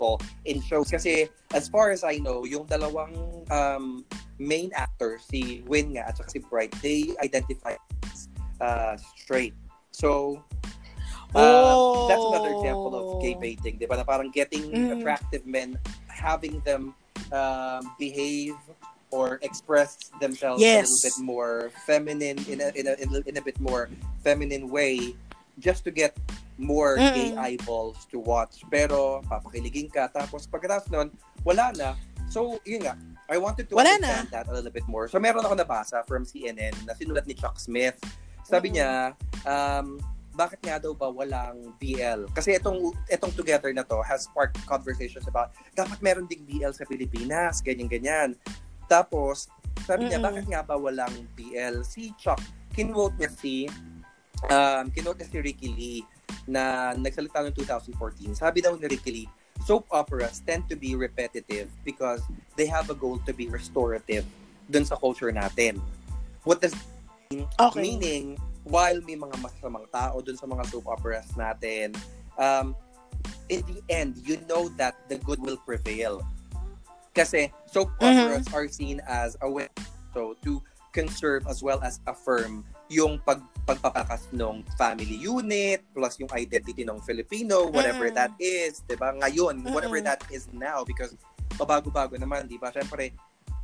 [0.02, 0.18] po
[0.50, 0.90] in shows.
[0.90, 3.14] Kasi as far as I know, yung dalawang
[3.54, 4.02] um,
[4.42, 7.78] main actors, si Win nga at saka si Bright, they identify
[8.10, 8.26] as
[8.58, 9.54] uh, straight.
[9.94, 10.42] So,
[11.38, 11.76] uh,
[12.10, 13.40] that's another example of gay Oh.
[13.40, 13.94] baiting, di ba?
[13.94, 14.98] Na parang getting Mm.
[14.98, 15.78] attractive men,
[16.10, 16.98] having them
[17.30, 18.58] um, behave
[19.12, 23.34] or express themselves a little bit more feminine in a, in a in a in
[23.36, 23.92] a bit more
[24.24, 25.12] feminine way
[25.60, 26.16] just to get
[26.62, 27.10] more Mm.
[27.12, 31.10] gay eyeballs to watch pero papakiligin ka tapos pagkatapos nun
[31.42, 31.98] wala na
[32.30, 32.94] so yun nga
[33.26, 36.22] I wanted to Wala understand that a little bit more so meron ako nabasa from
[36.22, 37.98] CNN na sinulat ni Chuck Smith
[38.46, 38.74] sabi Mm.
[38.78, 38.90] niya
[39.42, 39.98] um,
[40.32, 42.24] bakit nga daw ba walang BL?
[42.32, 46.88] Kasi itong itong together na to has sparked conversations about dapat meron ding BL sa
[46.88, 48.32] Pilipinas, ganyan-ganyan.
[48.88, 49.52] Tapos,
[49.84, 50.28] sabi niya, Mm-mm.
[50.32, 51.84] bakit nga ba walang BL?
[51.84, 52.40] Si Chuck,
[52.72, 53.68] kinwote niya si
[54.48, 56.00] um, kinwote niya si Ricky Lee
[56.46, 58.34] na nagsalita noong 2014.
[58.34, 59.28] Sabi daw ni Ricky Lee,
[59.62, 62.22] soap operas tend to be repetitive because
[62.58, 64.26] they have a goal to be restorative
[64.70, 65.78] dun sa culture natin.
[66.42, 66.74] What does
[67.32, 67.80] Okay.
[67.80, 68.36] Meaning,
[68.68, 71.96] while may mga masasamang tao dun sa mga soap operas natin,
[72.36, 72.76] um,
[73.48, 76.20] in the end, you know that the good will prevail.
[77.16, 78.28] Kasi soap Mhm.
[78.28, 79.68] operas are seen as a way
[80.12, 80.60] so to
[80.92, 87.00] conserve as well as affirm yung pag pagpapakas ng family unit plus yung identity ng
[87.00, 88.16] Filipino whatever Mhm.
[88.18, 90.06] that is 'di ba ngayon whatever Mhm.
[90.12, 91.16] that is now because
[91.56, 93.14] pabago-bago naman 'di ba syempre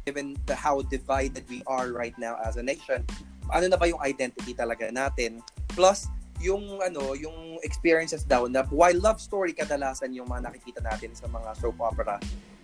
[0.09, 3.05] given the how divided we are right now as a nation
[3.53, 5.45] ano na ba yung identity talaga natin
[5.77, 11.11] plus yung ano yung experiences daw na while love story kadalasan yung mga nakikita natin
[11.12, 12.17] sa mga soap opera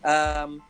[0.06, 0.62] um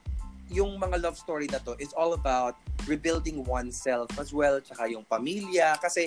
[0.52, 5.04] yung mga love story na to is all about rebuilding oneself as well tsaka yung
[5.04, 6.04] pamilya kasi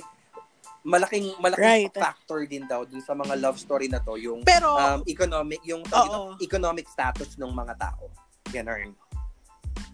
[0.85, 1.91] malaking malaking Right.
[1.91, 5.81] factor din daw dun sa mga love story na to yung Pero, um, economic yung
[5.83, 6.37] Oo.
[6.37, 8.07] economic status ng mga tao
[8.47, 8.93] ganun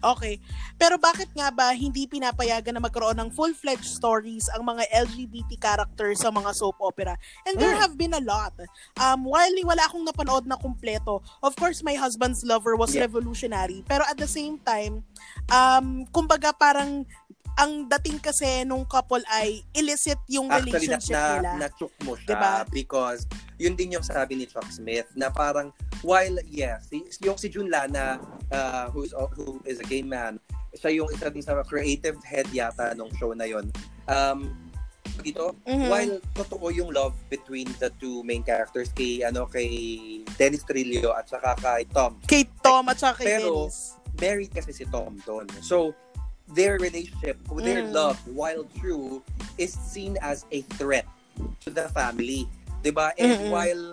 [0.04, 0.36] okay.
[0.76, 6.20] Pero bakit nga ba hindi pinapayagan na magkaroon ng full-fledged stories ang mga LGBT characters
[6.20, 7.16] sa mga soap opera?
[7.44, 7.80] And there Mm.
[7.80, 8.52] have been a lot.
[8.96, 13.06] Um, while wala akong napanood na kumpleto, of course, My Husband's Lover was Yeah.
[13.06, 13.80] revolutionary.
[13.84, 15.02] Pero at the same time,
[15.48, 17.06] um, kumbaga parang
[17.54, 21.50] ang dating kasi nung couple ay illicit yung Actually, na, relationship na, nila.
[21.62, 22.52] na-chook mo siya Diba?
[22.68, 23.30] because
[23.64, 25.72] yun din yung sabi ni Chuck Smith na parang
[26.04, 28.20] while yes, si, yung si Jun Lana
[28.52, 30.36] uh, who's, who is a gay man,
[30.76, 33.72] siya yung isa din sa creative head yata nung show na yon.
[34.04, 34.52] Um,
[35.24, 35.88] dito, Mhm.
[35.88, 39.70] while totoo yung love between the two main characters kay ano kay
[40.36, 43.96] Dennis Trillo at saka kay Tom Kay Tom at saka kay Pero, Dennis.
[44.20, 45.46] married kasi si Tom doon.
[45.62, 45.94] So,
[46.52, 47.94] their relationship, their Mm.
[47.96, 49.22] love, while true,
[49.56, 51.06] is seen as a threat
[51.62, 52.44] to the family.
[52.84, 53.16] 'Di ba?
[53.16, 53.48] And Mm-mm.
[53.48, 53.84] while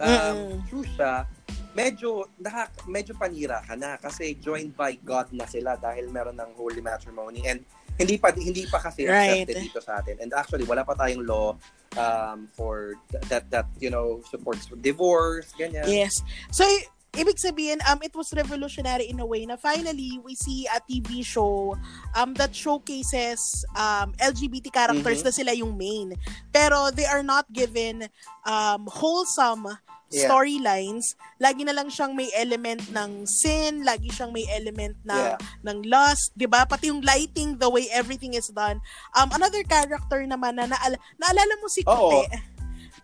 [0.00, 0.64] um, Mm-mm.
[0.64, 1.28] true siya,
[1.76, 6.56] medyo, nakak, medyo panira ka na kasi joined by God na sila dahil meron ng
[6.56, 7.44] holy matrimony.
[7.44, 7.60] And
[8.00, 9.44] hindi pa hindi pa kasi Right.
[9.44, 10.16] accepted dito sa atin.
[10.24, 11.60] And actually, wala pa tayong law
[12.00, 15.84] um, for th- that that you know supports divorce, ganyan.
[15.84, 16.24] Yes.
[16.48, 16.64] So,
[17.12, 21.24] ibig sabihin, um, it was revolutionary in a way na finally, we see a TV
[21.26, 21.74] show
[22.14, 25.26] um, that showcases um, LGBT characters Mhm.
[25.26, 26.14] na sila yung main.
[26.52, 28.06] Pero they are not given
[28.46, 29.66] um, wholesome
[30.10, 30.26] Yeah.
[30.26, 31.14] storylines.
[31.38, 35.38] Lagi na lang siyang may element ng sin, lagi siyang may element ng Yeah.
[35.62, 36.66] ng lust, 'di ba?
[36.66, 38.82] Pati yung lighting, the way everything is done.
[39.14, 42.26] Um another character naman na naal- naalala mo si Oo.
[42.26, 42.42] Kute,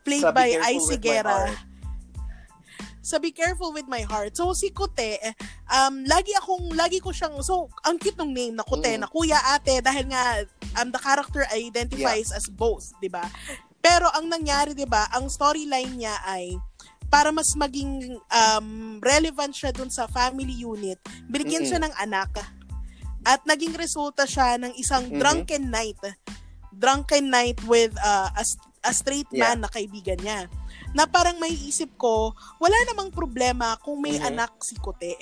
[0.03, 0.77] played Sa Be by Careful Ai
[3.07, 4.35] sa Be Careful With My Heart.
[4.35, 5.23] So, si Kute,
[5.71, 9.07] um, lagi akong, lagi ko siyang, so, ang cute ng name na Kute, Mm.
[9.07, 10.43] na kuya, ate, dahil nga,
[10.83, 13.23] um, the character identifies as both, di ba?
[13.79, 16.59] Pero ang nangyari, di ba, ang storyline niya ay,
[17.07, 20.99] para mas maging um, relevant siya dun sa family unit,
[21.31, 21.71] binigyan Mm-mm.
[21.71, 22.43] siya ng anak.
[23.23, 25.19] At naging resulta siya ng isang Mhm.
[25.23, 26.03] drunken night.
[26.75, 28.43] Drunken night with uh, a,
[28.87, 29.55] a straight Yeah.
[29.55, 30.51] man na kaibigan niya
[30.97, 34.33] na parang may isip ko, wala namang problema kung may Mhm.
[34.33, 35.13] anak si Kote.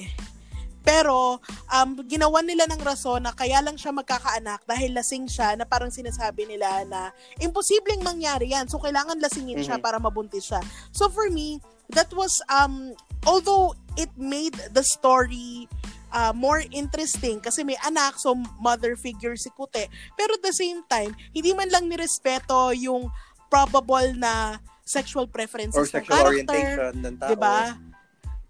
[0.84, 1.40] Pero,
[1.72, 5.88] um, ginawan nila ng rason na kaya lang siya magkakaanak dahil lasing siya na parang
[5.88, 7.08] sinasabi nila na
[7.40, 8.68] imposibleng mangyari yan.
[8.68, 9.84] So, kailangan lasingin siya Mhm.
[9.84, 10.60] para mabuntis siya.
[10.92, 11.58] So, for me,
[11.88, 12.92] that was, um,
[13.24, 15.66] although it made the story
[16.14, 19.90] uh, more interesting kasi may anak, so mother figure si Kute.
[20.14, 23.10] Pero at the same time, hindi man lang nirespeto yung
[23.50, 26.28] probable na sexual preferences Or ng sexual character.
[26.30, 27.28] orientation ng tao.
[27.32, 27.56] 'di ba?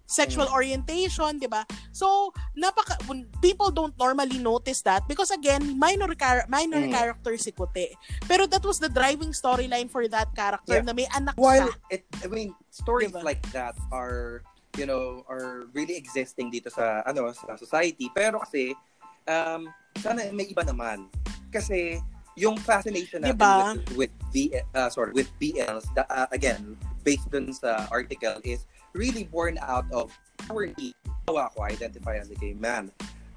[0.05, 1.65] Sexual orientation, 'di ba?
[1.89, 2.93] So, napaka
[3.41, 6.93] people don't normally notice that because again, minor char- minor Mm.
[6.93, 7.97] character si Kute.
[8.29, 10.85] Pero that was the driving storyline for that character Yeah.
[10.85, 11.89] na may anak While siya.
[11.89, 13.25] it, I mean, stories Diba?
[13.25, 14.45] like that are,
[14.77, 18.05] you know, are really existing dito sa, ano, sa society.
[18.13, 18.77] Pero kasi,
[19.25, 21.09] um, sana may iba naman.
[21.49, 21.97] Kasi,
[22.35, 23.75] yung fascination natin Diba?
[23.95, 28.67] with, with V, uh, sorry, with BLs, the, uh, again, based dun sa article, is
[28.91, 30.11] really born out of
[30.51, 30.95] our need.
[31.27, 32.91] Ako, ako identify as a gay man.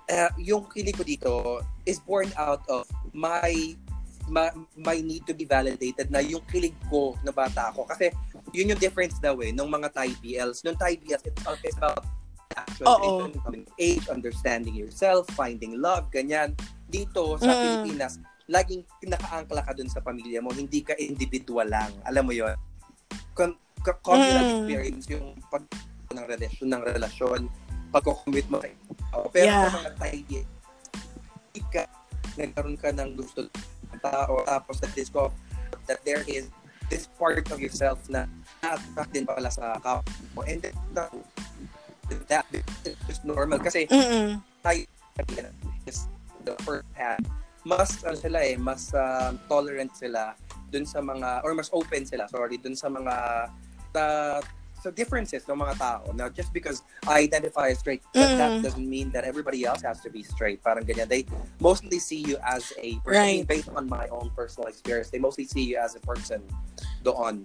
[0.08, 1.32] Uh, yung kilig ko dito
[1.84, 3.76] is born out of my
[4.28, 7.84] ma- my need to be validated na yung kilig ko na bata ako.
[7.88, 8.12] Kasi
[8.52, 10.64] yun yung difference daw eh, nung mga Thai BLs.
[10.64, 12.04] Nung Thai BLs, it's, it's about
[12.56, 16.56] actualization, coming of age, understanding yourself, finding love, ganyan.
[16.88, 17.60] Dito sa Mm.
[17.60, 21.92] Pilipinas, laging nakaangkla ka dun sa pamilya mo, hindi ka individual lang.
[22.08, 22.56] Alam mo yun?
[23.36, 24.52] Con- co- communal Mm.
[24.56, 25.62] experience yung pag
[26.08, 27.40] ng relasyon, ng relasyon,
[27.92, 28.64] pagko-commit mo
[29.12, 29.28] tao.
[29.28, 29.68] Pero Yeah.
[29.68, 30.40] sa mga hindi
[31.68, 31.84] ka,
[32.40, 35.32] nagkaroon ka ng gusto ng tao, tapos na-discover
[35.84, 36.48] that there is
[36.88, 38.24] this part of yourself na
[38.64, 40.40] na-attract din pala sa kapwa mo.
[40.48, 41.12] And then, that,
[42.32, 42.64] that is
[43.04, 43.60] just normal.
[43.60, 44.40] Kasi Mm-mm.
[44.64, 44.80] tayo
[45.84, 46.08] is
[46.48, 47.28] the first hand,
[47.64, 50.34] mas ano sila eh, mas um, tolerant sila
[50.68, 53.48] dun sa mga, or mas open sila, sorry, dun sa mga
[53.90, 54.04] ta,
[54.78, 56.06] sa differences ng mga tao.
[56.14, 58.62] Now, just because I identify as straight, that, that Mm.
[58.62, 60.62] doesn't mean that everybody else has to be straight.
[60.62, 61.10] Parang ganyan.
[61.10, 61.26] They
[61.58, 63.42] mostly see you as a person.
[63.42, 63.42] Right.
[63.42, 66.46] Based on my own personal experience, they mostly see you as a person
[67.02, 67.42] doon.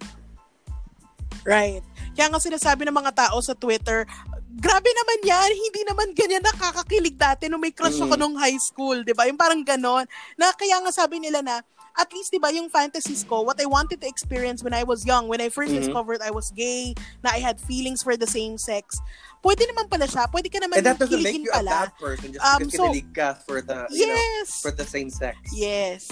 [1.44, 1.84] Right.
[2.14, 4.06] Kaya nga sinasabi ng mga tao sa Twitter,
[4.54, 8.22] grabe naman yan, hindi naman ganyan nakakakilig dati nung may crush ako Mm.
[8.22, 9.26] nung high school, di ba?
[9.26, 10.06] Yung parang ganon.
[10.36, 11.60] Na kaya nga sabi nila na,
[11.94, 15.06] at least, di ba, yung fantasies ko, what I wanted to experience when I was
[15.06, 15.84] young, when I first Mhm.
[15.84, 18.98] discovered I was gay, na I had feelings for the same sex,
[19.42, 21.70] pwede naman pala siya, pwede ka naman And that doesn't make you a pala.
[21.86, 24.58] bad person just Um, because so- kinilig ka for the, you know, Yes!
[24.58, 25.38] for the same sex.
[25.54, 26.10] Yes.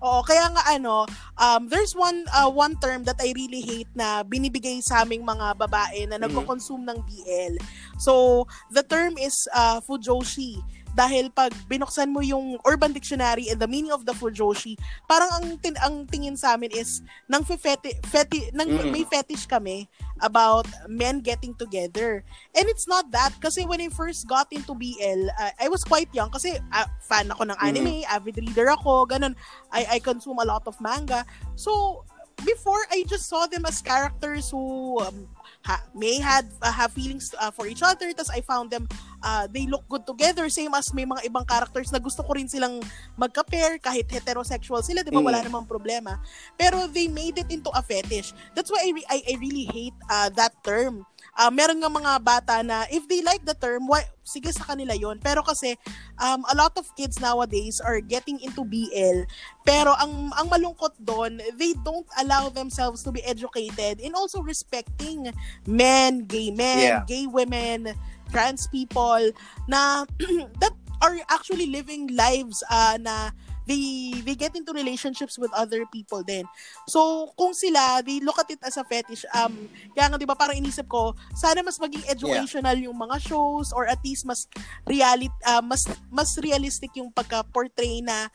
[0.00, 1.04] Oo, kaya nga ano,
[1.36, 5.52] um, there's one uh, one term that I really hate na binibigay sa aming mga
[5.60, 6.24] babae na Mhm.
[6.24, 7.54] nagko-consume ng BL.
[8.00, 10.56] So, the term is uh, fujoshi.
[10.92, 14.74] Dahil pag binuksan mo yung Urban Dictionary and the meaning of the fujoshi,
[15.06, 18.90] parang ang tin- ang tingin sa amin is nang feti, feti nang Mhm.
[18.90, 19.86] may fetish kami
[20.20, 22.20] about men getting together.
[22.52, 26.12] And it's not that kasi when I first got into BL, uh, I was quite
[26.12, 29.32] young kasi uh, fan ako ng anime, avid reader ako, ganun.
[29.70, 31.24] I I consume a lot of manga.
[31.56, 32.02] So
[32.40, 35.28] before I just saw them as characters who um,
[35.60, 38.88] ha- may had uh, have feelings uh, for each other tas I found them
[39.20, 42.48] uh, they look good together same as may mga ibang characters na gusto ko rin
[42.48, 42.80] silang
[43.14, 45.28] magka-pair kahit heterosexual sila 'di ba Mm.
[45.28, 46.16] wala namang problema.
[46.56, 48.32] Pero they made it into a fetish.
[48.56, 51.04] That's why I re- I, I really hate uh, that term
[51.40, 54.92] uh, meron nga mga bata na if they like the term why, sige sa kanila
[54.92, 55.72] yon pero kasi
[56.20, 59.24] um, a lot of kids nowadays are getting into BL
[59.64, 65.32] pero ang ang malungkot doon they don't allow themselves to be educated in also respecting
[65.64, 67.02] men gay men Yeah.
[67.08, 67.90] gay women
[68.30, 69.32] trans people
[69.66, 70.04] na
[70.62, 73.32] that are actually living lives uh, na
[73.70, 76.42] they they get into relationships with other people din.
[76.90, 79.22] So, kung sila, they look at it as a fetish.
[79.30, 82.90] Um, kaya nga, di ba, parang inisip ko, sana mas maging educational yeah.
[82.90, 84.50] yung mga shows or at least mas
[84.90, 88.26] reality, uh, mas, mas realistic yung pagka-portray na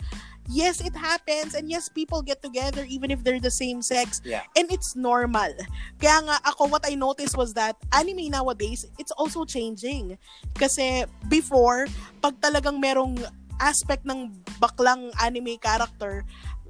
[0.50, 4.21] yes, it happens and yes, people get together even if they're the same sex.
[4.24, 4.45] Yeah.
[4.56, 5.54] And it's normal.
[5.98, 10.17] Kaya nga ako, what I noticed was that anime nowadays, it's also changing.
[10.54, 11.89] Kasi before,
[12.21, 13.17] pag talagang merong
[13.59, 16.23] aspect ng baklang anime character,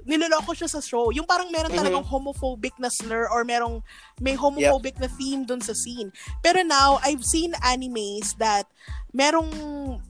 [0.06, 1.10] niloloko siya sa show.
[1.10, 1.82] Yung parang meron mm-hmm.
[1.82, 3.82] talagang homophobic na slur or merong
[4.22, 5.02] may homophobic yep.
[5.02, 6.14] na theme dun sa scene.
[6.40, 8.70] Pero now, I've seen animes that
[9.10, 9.50] merong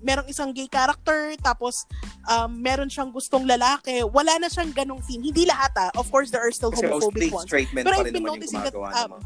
[0.04, 1.88] merong isang gay character tapos
[2.28, 4.04] um, meron siyang gustong lalaki.
[4.04, 5.32] Wala na siyang ganong theme.
[5.32, 5.90] Hindi lahat ah.
[5.96, 7.48] Of course, there are still Kasi homophobic ones.
[7.50, 9.16] Pero I've been noticing that um,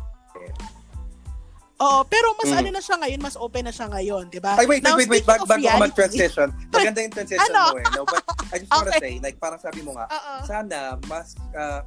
[1.81, 2.61] Oo, pero mas mm.
[2.61, 4.53] ano na siya ngayon, mas open na siya ngayon, di ba?
[4.69, 6.53] Wait, Now, wait, wait, wait, bago ako mag-transition.
[6.81, 7.63] Maganda yung transition ano?
[7.73, 7.89] mo eh.
[7.93, 8.03] No?
[8.09, 9.01] But I just wanna okay.
[9.01, 10.41] say, like, parang sabi mo nga, Uh-oh.
[10.49, 11.85] sana mas, uh,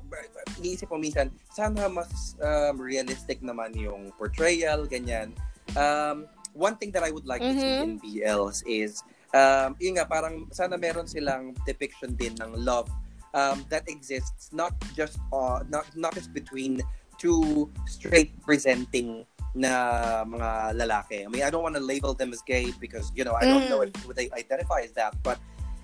[0.62, 5.34] iniisip mo minsan, sana mas um, realistic naman yung portrayal, ganyan.
[5.74, 7.58] Um, one thing that I would like mm-hmm.
[7.58, 7.90] to see mm-hmm.
[7.90, 9.02] in BLs is,
[9.34, 12.88] um, yun nga, parang sana meron silang depiction din ng love
[13.34, 16.82] um, that exists not just uh, not not just between
[17.18, 21.26] two straight presenting na mga lalaki.
[21.26, 23.64] I mean, I don't want to label them as gay because, you know, I don't
[23.64, 23.70] mm.
[23.70, 25.16] know if they identify as that.
[25.22, 25.40] But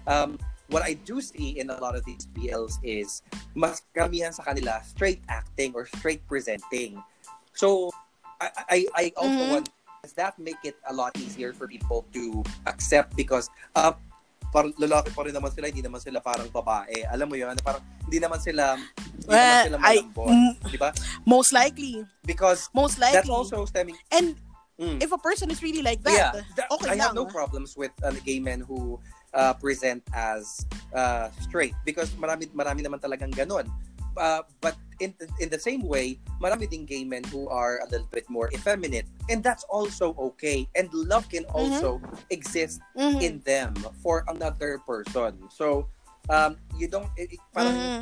[0.07, 3.21] um, what I do see in a lot of these BLs is
[3.53, 7.01] mas karamihan sa kanila straight acting or straight presenting.
[7.53, 7.91] So,
[8.41, 9.51] I, I, I also mm-hmm.
[9.51, 9.69] want,
[10.01, 13.93] does that make it a lot easier for people to accept because uh,
[14.49, 17.05] parang lalaki pa rin naman sila, hindi naman sila parang babae.
[17.09, 20.29] Alam mo yun, parang hindi naman sila, hindi well, naman sila malambot.
[20.29, 20.89] Mm, di ba?
[21.25, 22.05] Most likely.
[22.25, 23.21] Because most likely.
[23.21, 23.97] that's also stemming.
[24.09, 24.33] And
[24.81, 24.97] mm.
[25.01, 27.13] if a person is really like that, yeah, that okay I lang.
[27.13, 28.97] have no problems with uh, gay men who
[29.33, 33.69] uh, present as uh, straight because marami marami naman talagang ganun.
[34.19, 38.07] Uh, but in in the same way, marami ding gay men who are a little
[38.11, 40.67] bit more effeminate, and that's also okay.
[40.75, 41.55] And love can mm-hmm.
[41.55, 42.19] also mm-hmm.
[42.29, 43.23] exist mm-hmm.
[43.23, 45.39] in them for another person.
[45.47, 45.87] So,
[46.27, 47.07] um, you don't.
[47.15, 48.01] It, parang, mm-hmm.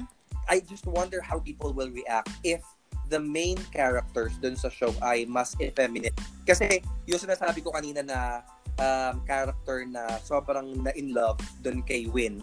[0.50, 2.66] I just wonder how people will react if
[3.08, 6.18] the main characters dun sa show ay mas effeminate.
[6.50, 8.20] Kasi yung sinasabi ko kanina na
[8.82, 12.42] um, character na sobrang na in love dun kay Win,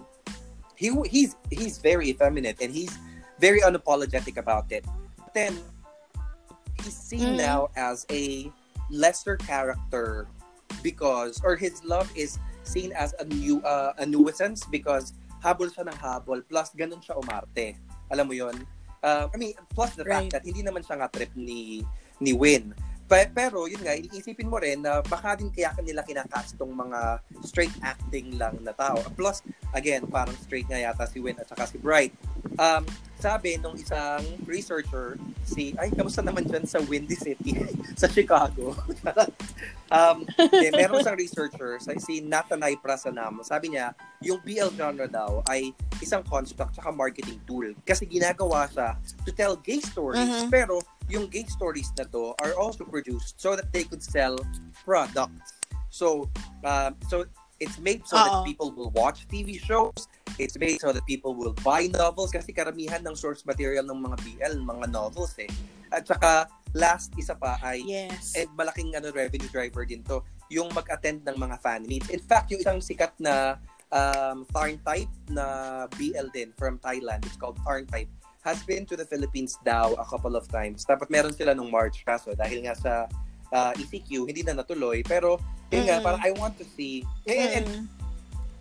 [0.78, 2.94] he he's he's very effeminate and he's
[3.44, 4.88] very unapologetic about it.
[5.20, 5.52] But then
[6.80, 7.44] he's seen mm.
[7.44, 8.48] now as a
[8.88, 10.24] lesser character
[10.80, 15.12] because or his love is seen as a new uh, a nuisance because
[15.44, 17.76] habol siya ng habol plus ganun siya umarte.
[18.09, 18.57] Alam mo 'yon?
[19.04, 20.24] Uh, I mean, plus the right.
[20.24, 21.85] fact that hindi naman siya nga trip ni
[22.24, 22.72] ni Win.
[23.08, 27.74] Pero yun nga, iisipin mo rin na baka din kaya kanila kinakast tong mga straight
[27.84, 28.96] acting lang na tao.
[29.12, 29.44] Plus,
[29.76, 32.16] again, parang straight nga yata si Win at saka si Bright.
[32.56, 32.88] Um,
[33.24, 35.16] sabi nung isang researcher,
[35.48, 37.56] si, ay, kamusta naman dyan sa Windy City,
[38.00, 38.76] sa Chicago.
[39.96, 45.72] um, eh, meron isang researcher, si Natanay Prasanam, sabi niya, yung BL genre daw ay
[46.04, 47.72] isang construct tsaka marketing tool.
[47.84, 50.52] Kasi ginagawa siya to tell gay stories, mm-hmm.
[50.52, 54.38] pero yung gay stories na to are also produced so that they could sell
[54.84, 55.60] products.
[55.90, 56.30] So,
[56.64, 57.24] uh, so
[57.60, 58.24] it's made so Uh-oh.
[58.24, 62.50] that people will watch TV shows, it's made so that people will buy novels kasi
[62.50, 65.50] karamihan ng source material ng mga BL, mga novels eh.
[65.94, 68.34] At saka last isa pa ay yes.
[68.34, 72.10] eh, malaking ano revenue driver din to, yung mag-attend ng mga fan meets.
[72.10, 73.62] In fact, yung isang sikat na
[73.94, 78.10] um, Tharn type na BL din from Thailand, it's called Tharn type,
[78.44, 80.85] has been to the Philippines daw a couple of times.
[80.85, 82.92] Dapat meron sila nung March kaso dahil nga sa
[83.50, 85.00] uh, ECQ, hindi na natuloy.
[85.00, 85.40] Pero,
[85.72, 85.88] yun mm.
[85.88, 87.57] nga, parang I want to see, and, mm.
[87.57, 87.68] and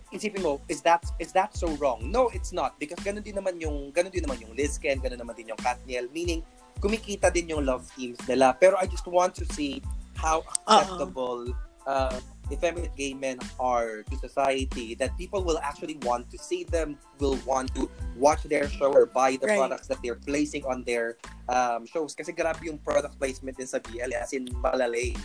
[0.08, 2.08] isipin mo, is that is that so wrong?
[2.08, 2.80] No, it's not.
[2.80, 6.08] Because ganun din naman yung, ganun din naman yung Lizken, ganun naman din yung Katniel.
[6.16, 6.40] Meaning,
[6.80, 8.56] kumikita din yung love teams nila.
[8.56, 9.84] Pero I just want to see
[10.16, 11.52] how acceptable
[11.84, 12.16] uh,
[12.50, 17.38] effeminate gay men are to society that people will actually want to see them, will
[17.46, 19.58] want to watch their show or buy the right.
[19.58, 21.16] products that they're placing on their
[21.48, 22.14] um, shows.
[22.14, 25.16] Kasi grabe yung product placement din sa BL, as in malalay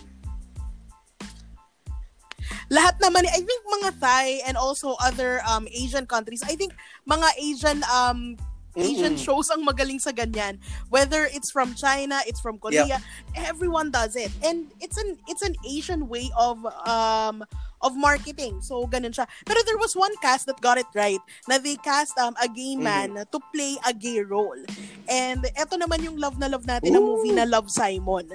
[2.69, 6.77] lahat naman, I think mga Thai and also other um Asian countries, I think
[7.09, 8.37] mga Asian um
[8.77, 9.25] Asian Mm-mm.
[9.25, 10.59] shows ang magaling sa ganyan.
[10.89, 13.01] Whether it's from China, it's from Korea, yep.
[13.35, 14.29] everyone does it.
[14.45, 17.41] And it's an it's an Asian way of um
[17.81, 18.61] of marketing.
[18.61, 19.25] So ganun siya.
[19.47, 21.21] Pero there was one cast that got it right.
[21.47, 23.29] Na they cast um a gay man mm-hmm.
[23.31, 24.59] to play a gay role.
[25.09, 26.97] And eto naman yung love na love natin Ooh.
[26.97, 28.27] na movie na Love Simon.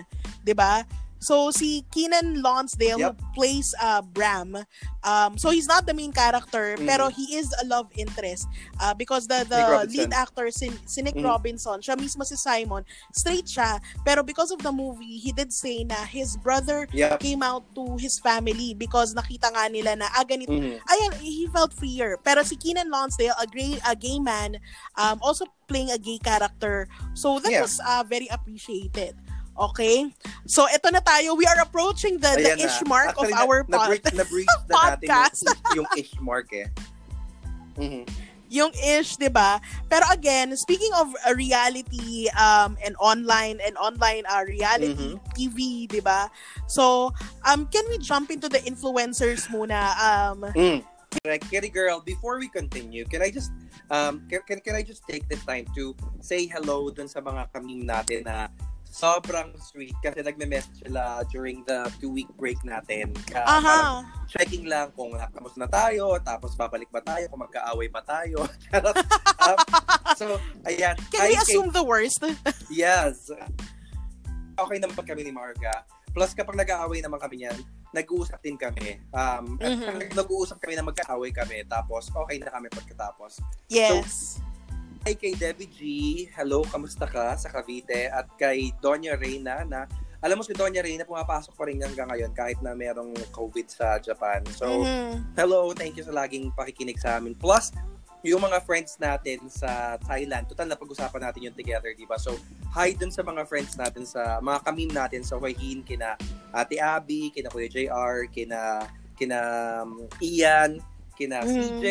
[0.42, 0.82] 'Di ba?
[1.24, 3.16] So si Keenan Lonsdale Yep.
[3.16, 4.60] who plays uh, Bram,
[5.00, 6.84] um, so he's not the main character, Mm.
[6.84, 8.44] pero he is a love interest
[8.76, 11.24] uh, because the the lead actor si, si Nick Mm.
[11.24, 12.84] Robinson, siya mismo si Simon,
[13.16, 17.24] straight siya, pero because of the movie, he did say na his brother Yep.
[17.24, 20.52] came out to his family because nakita nga nila na ah, ganito.
[20.52, 20.76] Mhm.
[20.84, 22.20] Ayan, he felt freer.
[22.20, 24.60] Pero si Keenan Lonsdale, a gay, a gay man,
[25.00, 26.84] um, also playing a gay character.
[27.16, 27.64] So that Yeah.
[27.64, 29.16] was uh, very appreciated.
[29.54, 30.10] Okay?
[30.46, 31.38] So ito na tayo.
[31.38, 32.66] We are approaching the, the Ayan na.
[32.66, 33.88] ish mark Actually, of our na, pod.
[34.12, 34.74] na-breach, na natin
[35.06, 35.40] podcast.
[35.78, 36.68] yung, yung ish mark eh.
[37.74, 38.02] Mhm.
[38.54, 39.58] yung ish, 'di ba?
[39.90, 45.18] Pero again, speaking of uh, reality um and online and online uh, reality Mhm.
[45.34, 45.58] TV,
[45.90, 46.30] 'di ba?
[46.70, 47.10] So,
[47.42, 49.90] um can we jump into the influencers muna?
[49.98, 50.86] Um Mm.
[51.22, 51.46] Correct.
[51.46, 53.50] Kitty girl, before we continue, can I just
[53.90, 57.50] um can, can, can I just take this time to say hello dun sa mga
[57.50, 58.46] kamim natin na
[58.94, 63.10] sobrang sweet kasi nagme-message sila during the two-week break natin.
[63.26, 63.76] Parang aha.
[64.30, 68.46] checking lang kung nakamos na tayo, tapos babalik ba tayo, kung magkaaway ba tayo.
[69.44, 69.60] Um,
[70.16, 70.96] so, ayan.
[71.12, 72.24] Can we assume the worst?
[72.72, 73.28] Yes.
[74.56, 75.84] Okay naman kami ni Marga.
[76.16, 77.60] Plus, kapag nag-aaway naman kami niyan,
[77.92, 79.04] nag-uusap din kami.
[79.12, 80.16] Um, Mhm.
[80.16, 81.60] nag-uusap kami na magka-away kami.
[81.68, 83.36] Tapos, okay na kami pagkatapos.
[83.68, 84.40] Yes.
[85.04, 85.80] Hi kay Debbie G.
[86.32, 88.08] Hello, kamusta ka sa Cavite?
[88.08, 89.84] At kay Donya Reyna na,
[90.24, 94.00] alam mo si Donya Reyna, pumapasok pa rin hanggang ngayon kahit na merong COVID sa
[94.00, 94.40] Japan.
[94.56, 95.36] So, Mhm.
[95.36, 97.36] hello, thank you sa laging pakikinig sa amin.
[97.36, 97.68] Plus,
[98.24, 102.16] yung mga friends natin sa Thailand, total na pag-usapan natin yung together, di ba?
[102.16, 102.40] So,
[102.72, 106.16] hi dun sa mga friends natin sa, mga kamim natin sa Waihin, kina
[106.48, 108.88] Ate Abby, kina Kuya JR, kina,
[109.20, 109.36] kina
[109.84, 110.80] um, Ian,
[111.14, 111.50] kina Mhm.
[111.50, 111.86] CJ,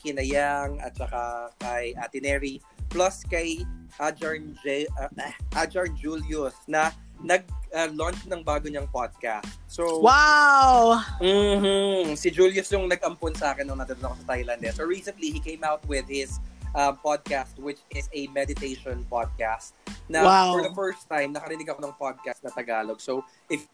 [0.00, 1.22] kina Yang, at saka
[1.60, 2.58] kay Ate Neri,
[2.88, 3.64] plus kay
[4.00, 6.90] Ajarn, J, uh, eh, Ajarn Julius na
[7.22, 9.46] nag-launch ng bago niyang podcast.
[9.70, 10.98] So, Wow!
[11.22, 12.16] Mhm.
[12.18, 14.60] Si Julius yung nag-ampon sa akin nung nandun ako sa Thailand.
[14.66, 14.72] Eh.
[14.74, 16.40] So recently, he came out with his
[16.72, 19.76] uh, podcast which is a meditation podcast.
[20.08, 20.56] Na Wow.
[20.56, 22.98] for the first time, nakarinig ako ng podcast na Tagalog.
[22.98, 23.68] So if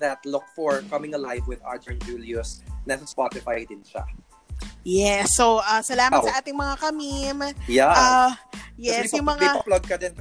[0.00, 2.66] that, look for Coming Alive with Arjun Julius.
[2.82, 4.02] Nasa Spotify din siya.
[4.82, 5.38] Yes.
[5.38, 6.26] So, uh, salamat Wow.
[6.26, 7.38] sa ating mga kamim.
[7.70, 7.94] Yeah.
[7.94, 8.34] Uh,
[8.74, 9.46] yes, Tapos yung mga...
[9.62, 10.14] Pa-plug ka din.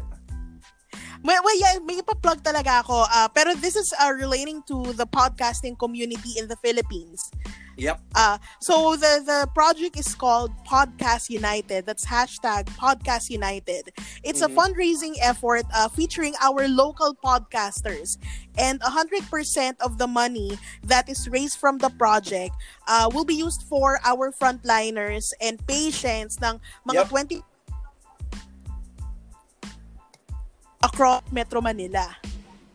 [1.24, 3.08] May, may, yeah, may ipa-plug talaga ako.
[3.08, 7.32] Uh, pero this is uh, relating to the podcasting community in the Philippines.
[7.76, 7.98] Yep.
[8.14, 11.90] Uh, so the the project is called Podcast United.
[11.90, 13.90] That's hashtag Podcast United.
[14.22, 14.54] It's a Mhm.
[14.54, 18.22] fundraising effort uh, featuring our local podcasters,
[18.62, 22.54] and hundred percent of the money that is raised from the project
[22.86, 27.10] uh, will be used for our frontliners and patients ng mga Yep.
[27.10, 27.53] 20
[30.84, 32.12] across Metro Manila.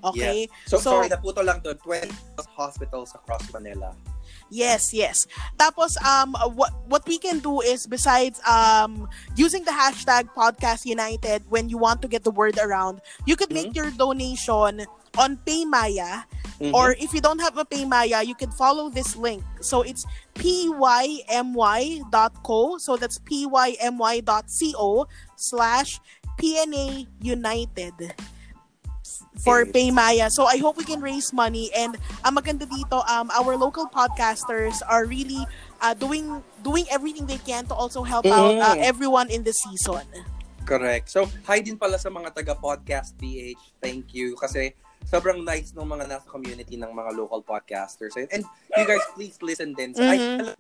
[0.03, 0.49] Okay?
[0.67, 1.75] So, So- sorry, naputo lang to.
[1.75, 2.09] 20
[2.57, 3.93] hospitals across Manila.
[4.49, 5.27] Yes, yes.
[5.61, 9.05] Tapos um what what we can do is besides um
[9.37, 13.53] using the hashtag podcast united when you want to get the word around, you could
[13.53, 14.89] make your donation
[15.21, 16.25] on Paymaya
[16.61, 16.73] Mhm.
[16.73, 19.45] or if you don't have a Paymaya, you can follow this link.
[19.61, 20.07] So it's
[21.29, 22.79] pymy.co.
[22.79, 24.89] So that's pymy.co
[25.37, 26.01] slash
[26.39, 28.14] PNA United
[29.43, 29.64] for.
[29.64, 30.30] Paymaya.
[30.30, 34.82] So I hope we can raise money and ang maganda dito um our local podcasters
[34.86, 35.43] are really
[35.80, 38.82] uh, doing doing everything they can to also help out uh, Mm.
[38.84, 40.05] everyone in the season.
[40.68, 41.09] Correct.
[41.09, 43.80] So, hi din pala sa mga taga-podcast PH.
[43.80, 44.36] Thank you.
[44.36, 44.76] Kasi
[45.09, 48.12] sobrang nice ng mga nasa community ng mga local podcasters.
[48.28, 48.45] And,
[48.76, 49.97] you guys, please listen din.
[49.97, 50.12] So, Mhm.
[50.12, 50.53] I,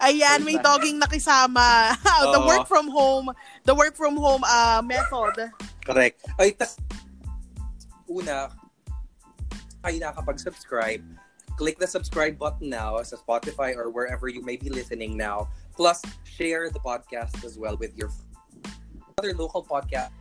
[0.00, 1.92] Ayan, may dogging nakisama.
[2.34, 3.28] the work from home,
[3.68, 5.52] the work from home uh, method.
[5.84, 6.24] correct.
[6.40, 6.80] Ay, tas,
[8.08, 8.48] una,
[9.84, 11.04] kayo nakakapag-subscribe,
[11.60, 15.48] click the subscribe button now sa Spotify or wherever you may be listening now.
[15.76, 18.08] Plus, share the podcast as well with your
[19.20, 20.12] other local podcast.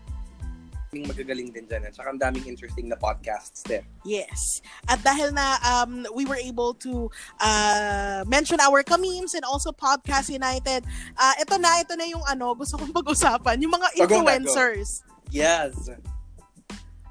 [0.89, 1.85] Daming magagaling din dyan.
[1.85, 3.85] At saka ang daming interesting na podcasts din.
[4.01, 4.61] Yes.
[4.89, 10.33] At dahil na um, we were able to uh, mention our kamims and also Podcast
[10.33, 10.81] United,
[11.13, 15.05] uh, ito na, ito na yung ano, gusto kong pag-usapan, yung mga influencers.
[15.29, 15.77] Yes.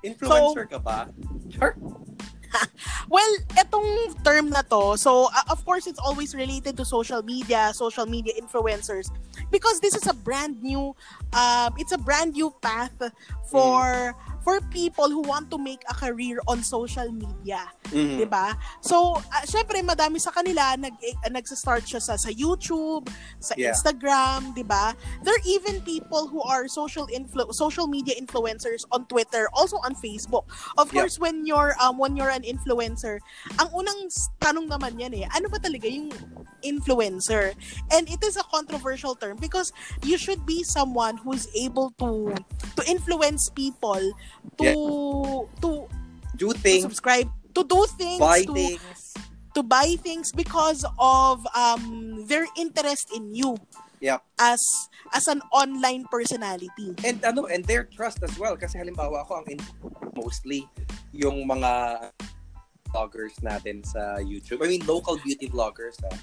[0.03, 1.07] Influencer ka ba?
[1.49, 1.73] Sure.
[3.09, 7.73] Well, etong term na to, so uh, of course it's always related to social media,
[7.73, 9.09] social media influencers
[9.51, 10.93] because this is a brand new
[11.33, 12.93] um it's a brand new path
[13.49, 17.69] for for people who want to make a career on social media.
[17.91, 18.21] Mhm.
[18.21, 18.53] 'di ba?
[18.81, 23.09] So, uh, syempre madami sa kanila nag eh, nagsa-start siya sa sa YouTube,
[23.41, 23.73] sa Yeah.
[23.73, 24.93] Instagram, 'di ba?
[25.25, 29.97] There are even people who are social influ- social media influencers on Twitter, also on
[29.97, 30.45] Facebook.
[30.77, 31.05] Of Yeah.
[31.05, 33.21] course, when you're um when you're an influencer,
[33.57, 34.09] ang unang
[34.41, 36.13] tanong naman yan eh, ano ba talaga yung
[36.63, 37.55] influencer?
[37.91, 39.73] And it is a controversial term because
[40.03, 42.35] you should be someone who is able to
[42.77, 44.01] to influence people
[44.57, 44.71] to
[45.61, 45.71] to
[46.39, 48.99] Do to things, subscribe to do things buy to things.
[49.59, 53.59] to buy things because of um their interest in you
[53.99, 54.23] Yep.
[54.39, 54.63] as
[55.11, 56.95] as an online personality.
[57.03, 58.55] And ano, and their trust as well.
[58.55, 59.71] Kasi halimbawa ako, ang in-
[60.15, 60.71] mostly
[61.11, 62.07] yung mga
[62.95, 64.63] vloggers natin sa YouTube.
[64.63, 65.99] I mean, local beauty vloggers.
[66.07, 66.15] ah.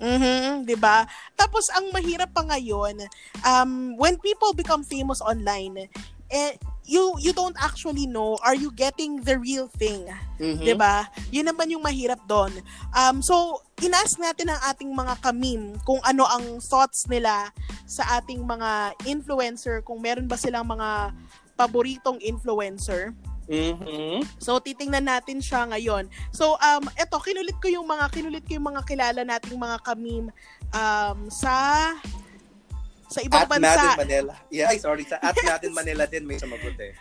[0.00, 1.04] Mhm, 'di ba?
[1.36, 3.04] Tapos ang mahirap pa ngayon,
[3.44, 5.86] um when people become famous online,
[6.30, 6.54] eh
[6.86, 10.06] you you don't actually know are you getting the real thing,
[10.42, 10.64] Mhm.
[10.64, 11.06] 'di ba?
[11.30, 12.50] Yun naman yung mahirap doon.
[12.90, 17.54] Um so inask natin ang ating mga kamim kung ano ang thoughts nila
[17.86, 21.14] sa ating mga influencer, kung meron ba silang mga
[21.54, 23.12] paboritong influencer.
[23.50, 24.22] Mhm.
[24.38, 26.06] So titingnan natin siya ngayon.
[26.30, 30.30] So um eto kinulit ko yung mga kinulit ko yung mga kilala nating mga kamim
[30.70, 31.54] um sa
[33.10, 33.98] sa ibang At bansa.
[33.98, 34.32] Manila.
[34.48, 35.02] Yeah, sorry.
[35.04, 36.94] Sa At Madden Manila din may sumagot eh.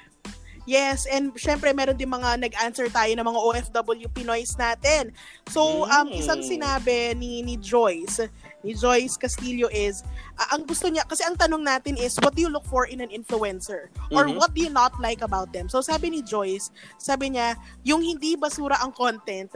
[0.70, 5.10] Yes, and syempre meron din mga nag-answer tayo ng mga OFW Pinoys natin.
[5.50, 6.20] So um Mm.
[6.22, 8.30] isang sinabi ni ni Joyce,
[8.62, 10.06] ni Joyce Castillo is
[10.38, 13.02] ah, ang gusto niya kasi ang tanong natin is what do you look for in
[13.02, 14.38] an influencer or Mhm.
[14.38, 15.66] what do you not like about them?
[15.74, 16.70] So sabi ni Joyce,
[17.02, 19.50] sabi niya yung hindi basura ang content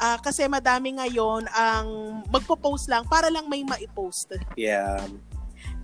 [0.00, 1.86] ah, kasi madami ngayon ang
[2.32, 4.32] magpo-post lang para lang may ma-post.
[4.56, 4.96] Yeah.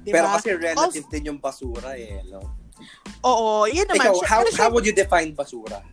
[0.00, 2.24] Di Pero kasi relative din yung basura eh.
[2.28, 2.40] No?
[3.24, 4.12] Oo, yun naman.
[4.12, 5.84] Ikaw, how, how would you define basura?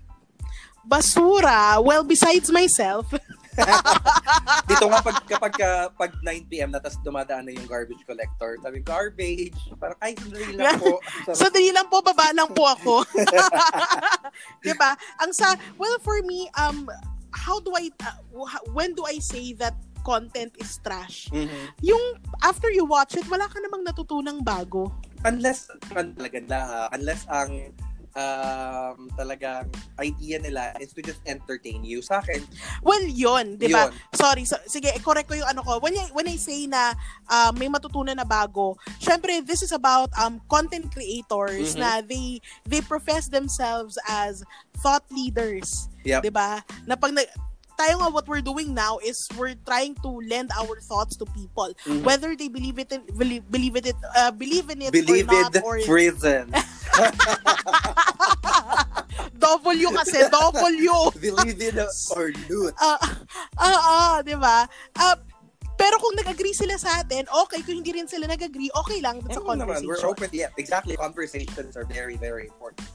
[0.88, 3.12] basura, well, besides myself,
[4.70, 8.54] Dito nga pag kapag ka, pag 9 PM na tapos dumadaan na yung garbage collector,
[8.62, 9.58] sabi garbage.
[9.82, 11.02] Parang ay sandali lang po.
[11.34, 13.02] Sa dali lang po, baba lang po ako.
[14.62, 14.94] 'Di ba?
[15.26, 16.86] Ang sa well for me um
[17.34, 19.74] how do I uh, wh- when do I say that
[20.08, 21.28] content is trash?
[21.36, 21.76] Mhm.
[21.84, 22.04] Yung
[22.40, 24.88] after you watch it, wala ka namang natutunang bago.
[25.28, 26.60] Unless talaga na,
[26.96, 27.76] unless ang
[28.18, 29.70] um, talagang
[30.02, 32.02] idea nila is to just entertain you.
[32.02, 32.42] Sa akin,
[32.82, 33.94] Well, 'yon, 'di ba?
[34.18, 35.78] Sorry, so, sige, correct ko yung ano ko.
[35.78, 36.98] When I, when I say na
[37.30, 41.80] uh, may matutunan na bago, syempre this is about um content creators Mhm.
[41.82, 44.42] na they they profess themselves as
[44.82, 45.90] thought leaders.
[46.02, 46.26] Yep.
[46.26, 46.62] 'Di ba?
[46.90, 47.14] Na pag
[47.78, 51.26] na- tayo nga what we're doing now is we're trying to lend our thoughts to
[51.38, 52.02] people Mhm.
[52.02, 55.56] whether they believe it in, believe, believe it uh, believe in it Believe or not
[55.56, 56.50] it, or prison.
[59.38, 61.78] W kasi W Believe it
[62.12, 62.74] or loot.
[62.82, 62.98] Ah,
[63.58, 64.66] ah, ah, 'di ba?
[64.98, 65.16] Ah,
[65.78, 67.62] pero kung nag-agree sila sa atin, okay.
[67.62, 70.10] Kung hindi rin sila nag-agree, okay lang dun sa Oo naman, we're conversation.
[70.10, 70.30] open.
[70.34, 70.98] Yeah, exactly.
[70.98, 72.90] Conversations are very, very important.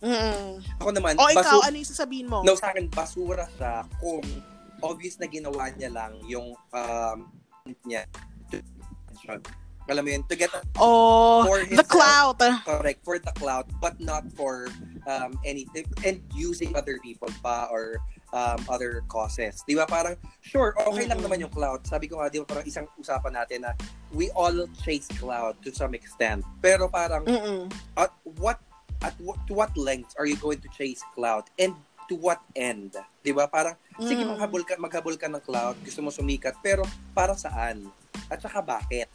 [0.00, 0.64] Mm.
[0.80, 2.40] Ako naman, O ikaw, basu- ano yung sasabihin mo?
[2.40, 4.24] no, sa akin, basura siya kung
[4.80, 7.18] obvious na ginawa niya lang yung um,
[7.84, 8.08] niya.
[9.90, 10.48] Alam mo yun, to get
[10.78, 12.38] oh, for the clout.
[12.62, 14.70] correct for the cloud but not for
[15.10, 17.98] um anything and using other people pa or
[18.30, 19.66] um other causes.
[19.66, 19.90] 'Di ba?
[19.90, 20.14] Parang
[20.46, 21.26] sure, okay lang Mm-mm.
[21.26, 21.82] naman yung cloud.
[21.82, 23.74] Sabi ko nga, 'di ba parang isang usapan natin na
[24.14, 26.46] we all chase cloud to some extent.
[26.62, 27.66] Pero parang Mm-mm.
[27.98, 28.62] at what
[29.00, 31.72] at what, to what lengths are you going to chase cloud and
[32.10, 32.92] to what end?
[33.22, 33.46] 'Di ba?
[33.46, 34.34] Parang sige Mm.
[34.34, 36.82] maghabol ka maghabol ka ng cloud, gusto mo sumikat, pero
[37.14, 37.86] para saan?
[38.26, 39.06] At saka bakit?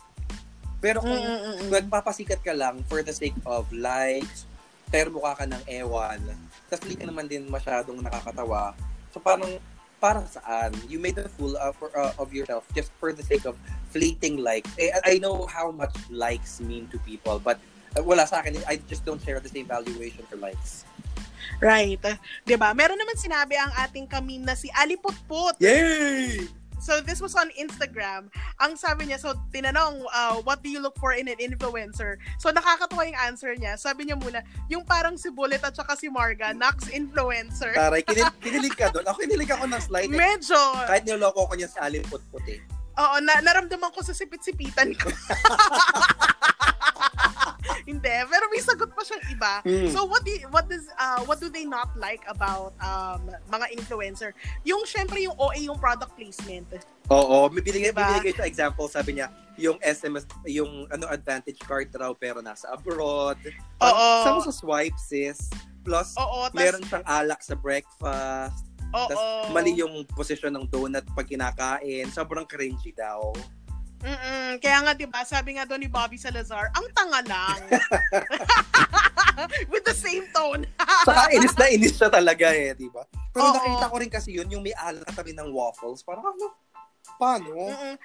[0.80, 1.72] Pero kung Mm-mm.
[1.72, 4.46] nagpapasikat ka lang for the sake of likes,
[4.94, 6.22] pero mukha ka ng ewan,
[6.70, 8.78] tapos hindi ka naman din masyadong nakakatawa.
[9.10, 9.58] So parang,
[9.98, 10.72] parang saan?
[10.86, 13.58] You made a fool of, uh, of yourself just for the sake of
[13.90, 14.70] fleeting likes.
[14.78, 18.82] Eh, I know how much likes mean to people, but uh, wala sa akin, I
[18.90, 20.84] just don't share the same valuation for likes.
[21.64, 22.02] Right.
[22.02, 22.70] ba?
[22.76, 25.56] Meron naman sinabi ang ating kamim na si Ali Putput.
[25.64, 26.50] Yay!
[26.86, 28.30] So this was on Instagram.
[28.62, 32.22] Ang sabi niya, so tinanong, uh, what do you look for in an influencer?
[32.38, 33.74] So nakakatuwa yung answer niya.
[33.74, 37.74] Sabi niya muna, yung parang si Bullet at saka si Marga, Nax influencer.
[37.74, 39.02] Taray, kinil kinilig ka doon.
[39.10, 40.14] Ako kinilig ako ng slide.
[40.14, 40.20] Eh.
[40.20, 40.60] Medyo.
[40.86, 42.62] Kahit niloko ko niya sa alin put-puti.
[42.96, 45.10] Oo, na naramdaman ko sa sipit-sipitan ko.
[47.90, 49.54] Hindi, pero may sagot pa siyang iba.
[49.62, 49.90] Hmm.
[49.90, 53.74] So what do you- what does uh what do they not like about um mga
[53.74, 54.34] influencer?
[54.64, 56.68] Yung syempre yung OA yung product placement.
[57.10, 58.18] Oo, may binigay, Diba?
[58.18, 59.30] binigay siya example, sabi niya,
[59.62, 63.38] yung SMS, yung ano advantage card raw pero nasa abroad.
[63.82, 64.08] Oo.
[64.26, 65.38] Mo sa swipe, sis?
[65.86, 68.66] Plus, Oo, tas, meron siyang alak sa breakfast.
[68.90, 69.06] Oo.
[69.06, 72.10] Tapos mali yung posisyon ng donut pag kinakain.
[72.10, 73.30] Sobrang cringy daw.
[74.04, 74.60] Mm-mm.
[74.60, 77.60] Kaya nga, di ba, sabi nga doon ni Bobby Salazar, ang tanga lang.
[79.72, 80.64] With the same tone.
[81.04, 83.04] Saka inis na inis siya talaga eh, di ba?
[83.32, 83.56] Pero Oo.
[83.56, 86.04] nakita ko rin kasi yun, yung may alat kami ng waffles.
[86.04, 86.56] Parang ano?
[87.20, 87.52] Paano?
[87.52, 87.96] Mm-mm.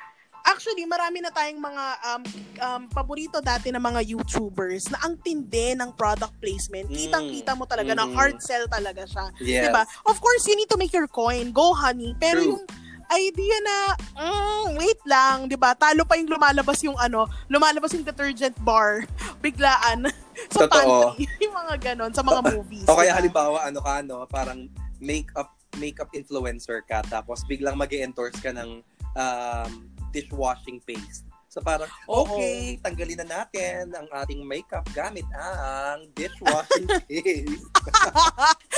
[0.41, 2.23] Actually, marami na tayong mga um,
[2.65, 6.89] um, paborito dati ng mga YouTubers na ang tindi ng product placement.
[6.89, 6.97] Mm.
[6.97, 8.17] Kitang-kita mo talaga na Mm.
[8.17, 9.29] hard sell talaga siya.
[9.37, 9.69] Yes.
[9.69, 9.85] Diba?
[10.09, 11.53] Of course, you need to make your coin.
[11.53, 12.17] Go, honey.
[12.17, 12.51] Pero True.
[12.57, 12.65] yung
[13.11, 13.79] idea na,
[14.17, 15.75] mm, wait lang, di ba?
[15.75, 19.07] Talo pa yung lumalabas yung ano, lumalabas yung detergent bar,
[19.45, 20.07] biglaan,
[20.55, 21.15] sa Totoo.
[21.15, 21.27] pantry.
[21.45, 22.87] yung mga ganon, sa mga movies.
[22.87, 24.27] O kaya halimbawa, ano ka, no?
[24.27, 28.83] Parang makeup makeup influencer ka, tapos biglang mag endorse ka ng
[29.15, 29.71] um,
[30.11, 31.30] dishwashing paste.
[31.51, 32.31] So parang, Oo.
[32.31, 37.59] okay, tanggalin na natin ang ating makeup gamit ang dishwashing paste.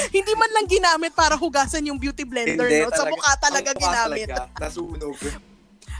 [0.08, 2.88] Hindi man lang ginamit para hugasan yung beauty blender, Hindi, no?
[2.88, 3.12] Sa talaga.
[3.12, 4.28] mukha talaga ginamit.
[4.32, 5.16] Talaga, nasunog.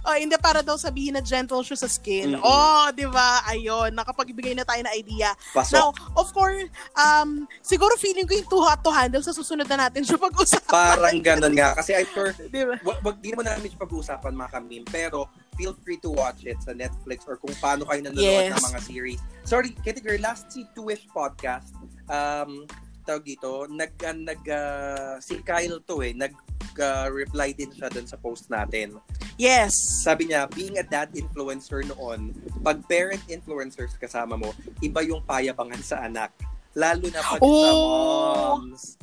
[0.02, 2.34] Oh, hindi para daw sabihin na gentle siya sa skin.
[2.34, 2.42] Mm-mm.
[2.42, 3.46] Oh, 'di ba?
[3.46, 5.30] Ayun, nakapagbigay na tayo ng idea.
[5.54, 5.78] Pasok.
[5.78, 6.66] Now, of course,
[6.98, 10.74] um siguro feeling ko yung too hot to handle sa susunod na natin siya pag-usapan.
[10.74, 11.78] Parang ganun nga.
[11.78, 12.74] Kasi I'm sure, 'Di ba?
[12.82, 15.30] wag, wag di naman namin siya pag-uusapan mga kamim, pero
[15.62, 18.58] feel free to watch it sa Netflix or kung paano kayo nanonood Yes.
[18.58, 19.20] ng mga series.
[19.46, 21.70] Sorry, Kitty Girl, last si Two-ish podcast,
[22.10, 22.66] um,
[23.06, 26.34] tawag dito, nag, uh, nag, uh, si Kyle to eh, nag,
[26.82, 28.98] uh, reply din siya dun sa post natin.
[29.38, 29.70] Yes.
[30.02, 34.50] Sabi niya, being a dad influencer noon, pag parent influencers kasama mo,
[34.82, 36.34] iba yung payabangan sa anak.
[36.74, 38.58] Lalo na pag sa Oh!
[38.58, 38.98] moms.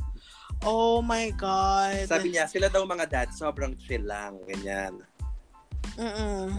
[0.60, 2.03] Oh my god.
[2.03, 4.99] Sabi niya, sila daw mga dad, sobrang chill lang, ganyan.
[6.00, 6.56] Mm-mm.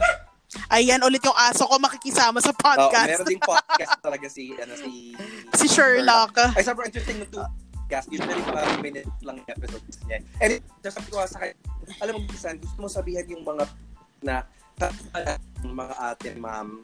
[0.68, 3.08] Ayan ulit yung aso ko makikisama sa Oh, podcast.
[3.08, 5.14] meron ding podcast talaga si ano si
[5.56, 6.34] si Sherlock.
[6.52, 8.06] Ay sobrang interesting ng two podcast.
[8.06, 10.22] Usually parang minute lang yung episodes niya.
[10.38, 11.54] And just sabi ko sa kanya,
[11.98, 13.64] alam mo bisan, gusto mo sabihan yung mga
[14.22, 14.34] na
[15.60, 16.82] mga ate, ma'am,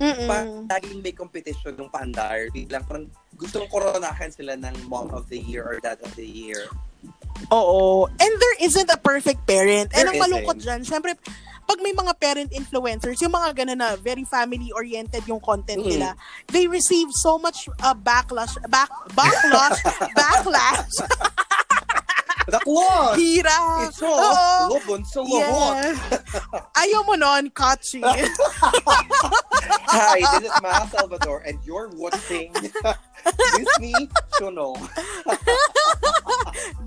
[0.00, 0.26] Mm-mm.
[0.26, 0.42] pa,
[0.76, 2.48] laging may competition ng paandar.
[2.50, 6.66] Biglang parang gustong koronahan sila ng mom of the year or dad of the year.
[7.50, 8.06] Oo.
[8.08, 9.90] And there isn't a perfect parent.
[9.92, 11.16] And There ang malungkot dyan, syempre,
[11.62, 15.88] pag may mga parent influencers, yung mga ganun na very family-oriented yung content Mm.
[15.94, 16.08] nila,
[16.50, 19.78] they receive so much uh, backlash, back, backlash,
[20.18, 20.90] backlash,
[22.42, 23.14] Dakwon!
[23.14, 23.86] hira.
[23.86, 24.74] Ito, Oo.
[24.74, 25.94] lubon sa lohot.
[25.94, 25.94] Yeah.
[26.74, 28.02] Ayaw mo nun, Kachi.
[29.94, 32.50] Hi, this is Ma Salvador and you're watching
[33.56, 34.08] Disney
[34.38, 34.76] Channel.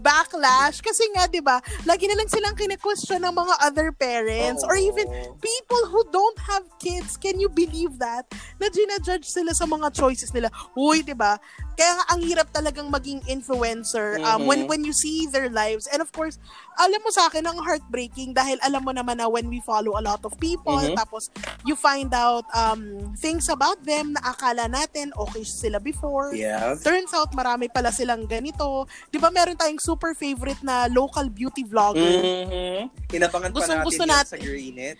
[0.05, 0.85] backlash.
[0.85, 1.57] Kasi nga, di ba,
[1.89, 5.09] lagi na lang silang kine-question ng mga other parents or even
[5.41, 7.17] people who don't have kids.
[7.17, 8.29] Can you believe that?
[8.61, 10.53] Na ginajudge sila sa mga choices nila.
[10.77, 11.41] Uy, di ba?
[11.75, 14.47] Kaya nga, ang hirap talagang maging influencer um, Mhm.
[14.47, 15.85] when when you see their lives.
[15.87, 16.39] And of course,
[16.75, 20.01] alam mo sa akin, ang heartbreaking dahil alam mo naman na when we follow a
[20.01, 20.95] lot of people, Mhm.
[20.95, 21.27] tapos
[21.63, 26.31] you find out um, things about them na akala natin okay sila before.
[26.31, 26.79] Yes.
[26.81, 28.87] Turns out, marami pala silang ganito.
[29.07, 31.99] Di ba meron tayong super favorite na local beauty vlogger?
[31.99, 33.11] Mm-hmm.
[33.11, 34.31] Inabangan pa Gustong- natin gusto natin.
[34.31, 34.99] sa Greenwich.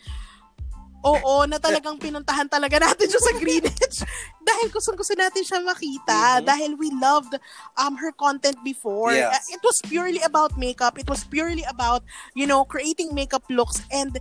[1.05, 4.01] Oo, na talagang pinuntahan talaga natin siya sa Greenwich.
[4.45, 6.39] dahil gustong gusto natin siya makita.
[6.39, 6.45] Mhm.
[6.45, 7.33] Dahil we loved
[7.81, 9.11] um her content before.
[9.11, 9.33] Yes.
[9.49, 11.01] Uh, It was purely about makeup.
[11.01, 12.05] It was purely about,
[12.37, 14.15] you know, creating makeup looks and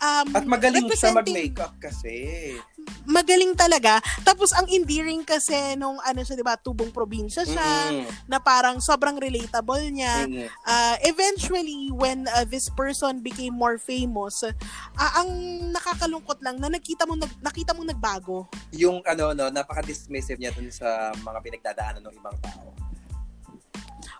[0.00, 2.54] um, At magaling siya mag-makeup kasi.
[3.02, 3.98] Magaling talaga.
[4.22, 8.06] Tapos ang endearing kasi nung ano siya, 'di ba, tubong probinsya siya, Mm.
[8.30, 10.26] na parang sobrang relatable niya.
[10.30, 10.46] Mm.
[10.46, 15.28] Uh, eventually, when uh, this person became more famous, uh, ang
[15.74, 18.46] nakakalungkot lang na nakita mo nag, nakita mo nagbago.
[18.70, 22.85] Yung ano no, napaka-dismissive niya dun sa mga pinagdadaanan ng ibang tao.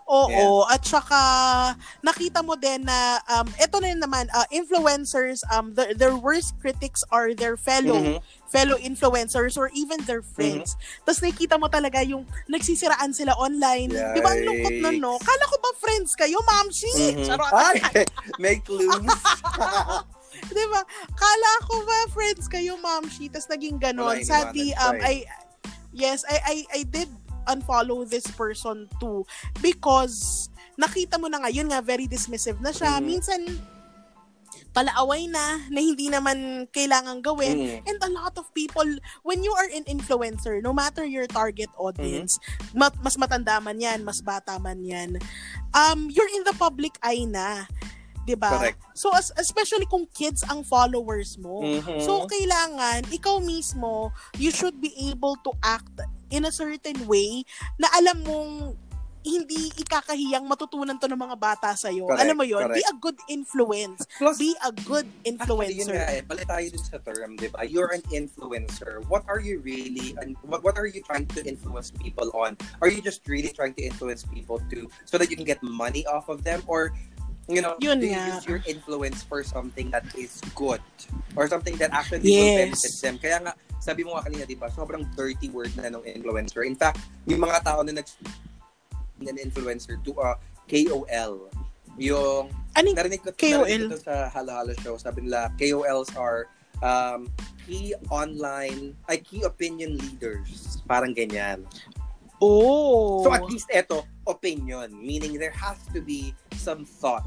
[0.07, 1.19] Oo, at saka
[1.99, 6.55] nakita mo din na um ito na yun naman uh, influencers um their, their worst
[6.63, 8.17] critics are their fellow Mhm.
[8.47, 10.79] fellow influencers or even their friends.
[11.03, 13.91] Tapos nakikita mo talaga yung nagsisiraan sila online.
[13.91, 14.15] Yikes.
[14.15, 15.13] Di ba ang lungkot nun, no?
[15.19, 16.87] Kala ko ba friends kayo, mamshi?
[17.11, 17.27] Mhm.
[17.27, 17.51] Charot.
[17.67, 18.07] Ay,
[18.39, 18.87] may clues.
[20.47, 20.79] Di ba?
[21.11, 23.27] Kala ko ba friends kayo, mamshi?
[23.27, 24.15] Tapos naging ganon.
[24.15, 25.13] Wala, Sadly, iniwanan um, I,
[25.91, 27.11] yes, I, I, I did
[27.47, 29.23] unfollow this person too
[29.63, 33.01] because nakita mo na nga, yun nga, very dismissive na siya.
[33.01, 33.03] Mhm.
[33.03, 33.41] Minsan,
[34.77, 37.81] palaaway na, na hindi naman kailangan gawin.
[37.81, 37.89] Mm.
[37.89, 38.85] And a lot of people,
[39.25, 42.77] when you are an influencer, no matter your target audience, Mm-hmm.
[42.77, 45.17] ma- mas matanda man yan, mas bata man yan,
[45.73, 47.65] um, you're in the public eye na.
[48.27, 48.59] 'di ba?
[48.59, 48.83] Correct.
[48.91, 51.63] So as, especially kung kids ang followers mo.
[51.63, 52.03] Mhm.
[52.03, 55.95] So kailangan ikaw mismo you should be able to act
[56.29, 57.43] in a certain way
[57.79, 58.53] na alam mong
[59.27, 62.07] hindi ikakahiyang matutunan to ng mga bata sa'yo.
[62.07, 62.79] Correct, Alam mo yon correct.
[62.79, 63.99] Be a good influence.
[64.15, 65.99] Plus, Be a good Actually, yun influencer.
[65.99, 66.21] nga eh.
[66.23, 67.67] Balik tayo dun sa term, di ba?
[67.67, 69.03] You're an influencer.
[69.11, 72.55] What are you really, and what, what are you trying to influence people on?
[72.79, 76.07] Are you just really trying to influence people to, so that you can get money
[76.07, 76.63] off of them?
[76.63, 76.95] Or,
[77.47, 78.35] you know, Yun you nga.
[78.35, 80.83] use your influence for something that is good?
[81.35, 82.59] Or something that actually will Yes.
[82.59, 83.15] benefit them?
[83.17, 84.67] Kaya nga, sabi mo nga kanina, di ba?
[84.69, 86.67] Sobrang dirty word na ng influencer.
[86.67, 88.07] In fact, yung mga tao na nag
[89.17, 90.37] an influencer to a
[90.69, 91.49] KOL.
[91.97, 93.65] Yung yung narinig ko, KOL?
[93.65, 96.45] narinig ko sa Halo Halo show, sabi nila, KOLs are
[96.85, 97.25] um,
[97.65, 100.79] key online, ay key opinion leaders.
[100.85, 101.65] Parang ganyan.
[102.41, 103.23] Oh.
[103.25, 104.93] So at least eto, opinion.
[104.93, 107.25] Meaning there has to be some thought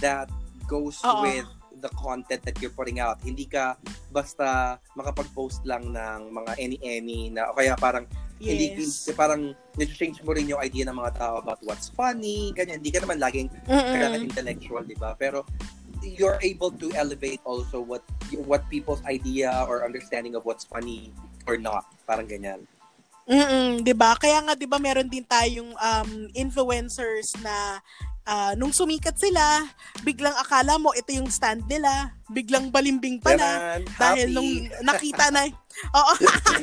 [0.00, 0.30] that
[0.66, 1.22] goes Oo.
[1.22, 1.48] with
[1.80, 3.18] the content that you're putting out.
[3.22, 3.78] Hindi ka
[4.12, 8.04] basta makapag-post lang ng mga any-any na o kaya parang
[8.40, 9.12] hindi yes.
[9.12, 12.80] parang nag-change mo rin yung idea ng mga tao about what's funny, ganyan.
[12.80, 15.12] Hindi ka naman laging kailangan intellectual, di ba?
[15.12, 15.44] Pero
[16.00, 18.00] you're able to elevate also what
[18.48, 21.12] what people's idea or understanding of what's funny
[21.44, 21.84] or not.
[22.08, 22.64] Parang ganyan.
[23.30, 24.18] Mm, 'di ba?
[24.18, 27.78] Kaya nga 'di ba meron din tayong um influencers na
[28.26, 29.70] ah, nung sumikat sila,
[30.02, 34.34] biglang akala mo ito yung stand nila, biglang balimbing pala Ganon, dahil happy.
[34.34, 34.50] nung
[34.82, 35.46] nakita na
[35.98, 36.12] Oo.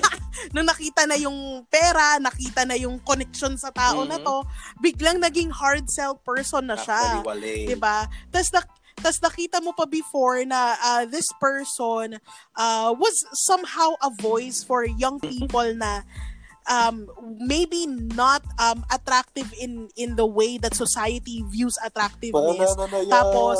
[0.53, 4.24] nung nakita na yung pera, nakita na yung connection sa tao na Mhm.
[4.24, 4.38] to,
[4.78, 7.24] biglang naging hard sell person na siya.
[7.65, 8.05] 'di ba?
[8.28, 12.20] Tas nak tas nakita mo pa before na ah, this person
[12.53, 16.03] uh, was somehow a voice for young people na
[16.68, 17.07] um,
[17.39, 22.76] maybe not um, attractive in in the way that society views attractiveness.
[22.76, 23.07] Na yan.
[23.09, 23.59] Tapos,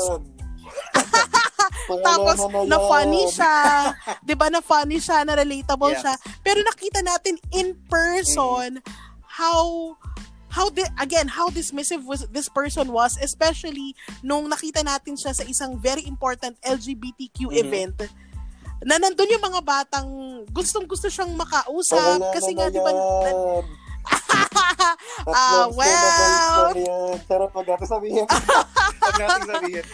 [1.88, 2.36] Tapos
[2.68, 2.84] na yan.
[2.84, 3.54] funny siya,
[4.20, 4.52] 'di ba?
[4.52, 6.04] Na funny siya, na relatable Yes.
[6.04, 6.14] siya.
[6.44, 8.84] Pero nakita natin in person
[9.24, 9.96] how
[10.48, 15.44] how the, again how dismissive was this person was especially nung nakita natin siya sa
[15.44, 17.56] isang very important LGBTQ Mhm.
[17.56, 17.96] event
[18.86, 20.08] na nandun yung mga batang
[20.54, 22.90] gustong gusto siyang makausap Pangalanan kasi nga di ba.
[25.28, 26.72] Ah, well.
[27.28, 28.24] Sarap pag natin sabihin.
[28.24, 29.84] Huwag nating sabihin.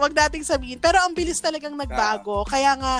[0.00, 0.80] Wag nating sabihin.
[0.80, 2.48] Pero ang bilis talagang nagbago.
[2.48, 2.94] Kaya nga,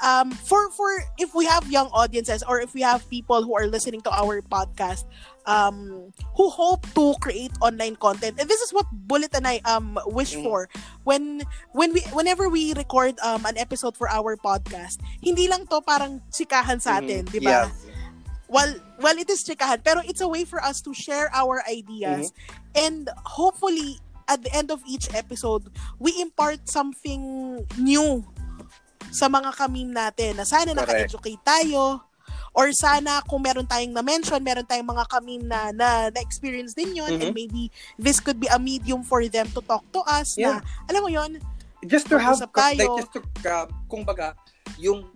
[0.00, 0.88] um, for, for,
[1.18, 4.40] if we have young audiences or if we have people who are listening to our
[4.46, 5.04] podcast,
[5.44, 9.98] um, who hope to create online content, and this is what Bullet and I um
[10.08, 10.42] wish Mm.
[10.42, 10.68] for
[11.04, 11.42] when
[11.76, 16.24] when we whenever we record um an episode for our podcast, hindi lang to parang
[16.32, 17.32] sikahan sa atin, Mhm.
[17.34, 17.68] di ba?
[17.68, 17.92] Yes.
[18.44, 22.30] well well it is chikahan pero it's a way for us to share our ideas
[22.76, 25.68] and hopefully at the end of each episode
[25.98, 27.20] we impart something
[27.78, 28.24] new
[29.14, 31.08] sa mga kamim natin na sana Correct.
[31.08, 32.02] naka-educate tayo
[32.54, 37.10] or sana kung meron tayong na-mention, meron tayong mga kamim na, na, na-experience din yun
[37.18, 37.34] and Mhm.
[37.34, 37.62] maybe
[37.98, 40.58] this could be a medium for them to talk to us Yeah.
[40.58, 41.38] na, alam mo yon
[41.86, 42.94] just to have Mag-usap like tayo.
[42.96, 44.34] just to uh, kung baga
[44.78, 45.10] yung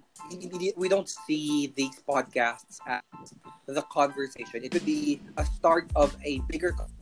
[0.77, 3.01] we don't see these podcasts as
[3.65, 6.98] the conversation it would be a start of a bigger conversation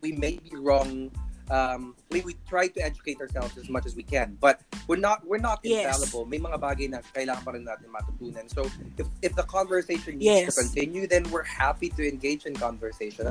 [0.00, 1.10] we may be wrong
[1.50, 5.22] um we, we try to educate ourselves as much as we can but we're not
[5.26, 5.86] we're not Yes.
[5.86, 8.66] infallible may mga bagay na kailangan pa rin natin matutunan so
[8.98, 10.46] if if the conversation needs Yes.
[10.50, 13.30] to continue then we're happy to engage in conversation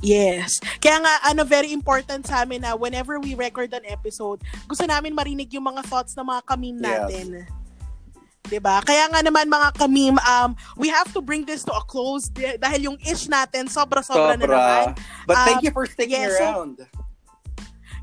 [0.00, 0.56] Yes.
[0.80, 5.12] Kaya nga, ano, very important sa amin na whenever we record an episode, gusto namin
[5.12, 6.88] marinig yung mga thoughts ng mga kamim Yes.
[6.88, 7.24] natin.
[7.28, 7.61] 'Di
[8.58, 8.82] ba?
[8.82, 12.26] Kaya nga naman mga kamim, um, we have to bring this to a close
[12.58, 14.84] dahil yung ish natin sobra-sobra na naman.
[15.26, 16.76] but thank Um, you for sticking yeah, so- around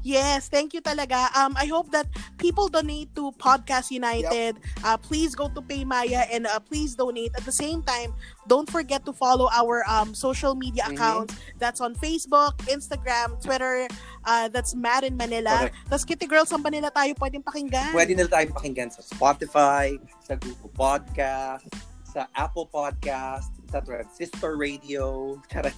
[0.01, 1.27] Yes, thank you talaga.
[1.35, 2.07] Um, I hope that
[2.39, 4.55] people donate to Podcast United.
[4.79, 7.35] Uh, please go to Paymaya and uh, please donate.
[7.35, 8.15] At the same time,
[8.47, 10.93] don't forget to follow our um, social media Mhm.
[10.95, 11.35] accounts.
[11.59, 13.91] That's on Facebook, Instagram, Twitter.
[14.23, 15.67] Uh, that's Mad in Manila.
[15.67, 15.75] Correct.
[15.91, 17.91] Tapos Kitty Girls, saan ba nila tayo pwedeng pakinggan?
[17.91, 21.67] Pwede na tayong pakinggan sa Spotify, sa Google Podcast,
[22.07, 25.35] sa Apple Podcast, sa Transistor Radio.
[25.51, 25.75] Charot.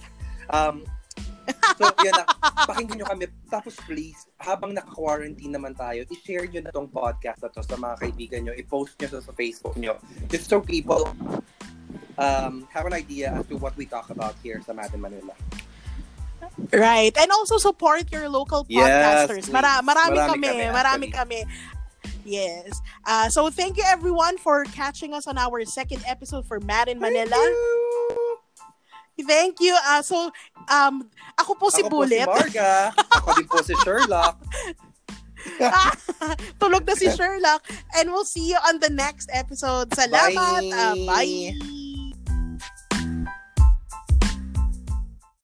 [0.50, 0.86] Um,
[1.78, 2.24] so, yun na.
[2.66, 3.24] Pakinggan nyo kami.
[3.50, 7.94] Tapos please, habang naka-quarantine naman tayo, i-share nyo na tong podcast na to sa mga
[7.98, 8.52] kaibigan nyo.
[8.54, 9.98] I-post nyo sa, sa Facebook nyo.
[10.30, 11.10] Just so people
[12.18, 15.34] um, have an idea as to what we talk about here sa Mad in Manila.
[16.72, 17.14] Right.
[17.16, 19.48] And also support your local Yes, podcasters.
[19.48, 19.54] please.
[19.54, 20.46] Mara- marami, Marami kami.
[20.48, 21.40] kami, marami kami.
[22.24, 22.78] Yes.
[23.06, 27.00] Uh, so thank you everyone for catching us on our second episode for Mad in
[27.00, 27.34] Manila.
[27.34, 28.38] Thank you.
[29.18, 30.32] Uh, so,
[30.68, 31.04] um,
[31.38, 32.28] ako po si Ako po si Bullet.
[32.28, 32.92] Marga.
[33.20, 34.36] Ako din po si Sherlock.
[36.62, 37.66] Tulog na si Sherlock.
[37.98, 39.90] And we'll see you on the next episode.
[39.90, 40.62] Salamat.
[40.62, 40.72] Bye.
[40.72, 41.81] Uh, bye.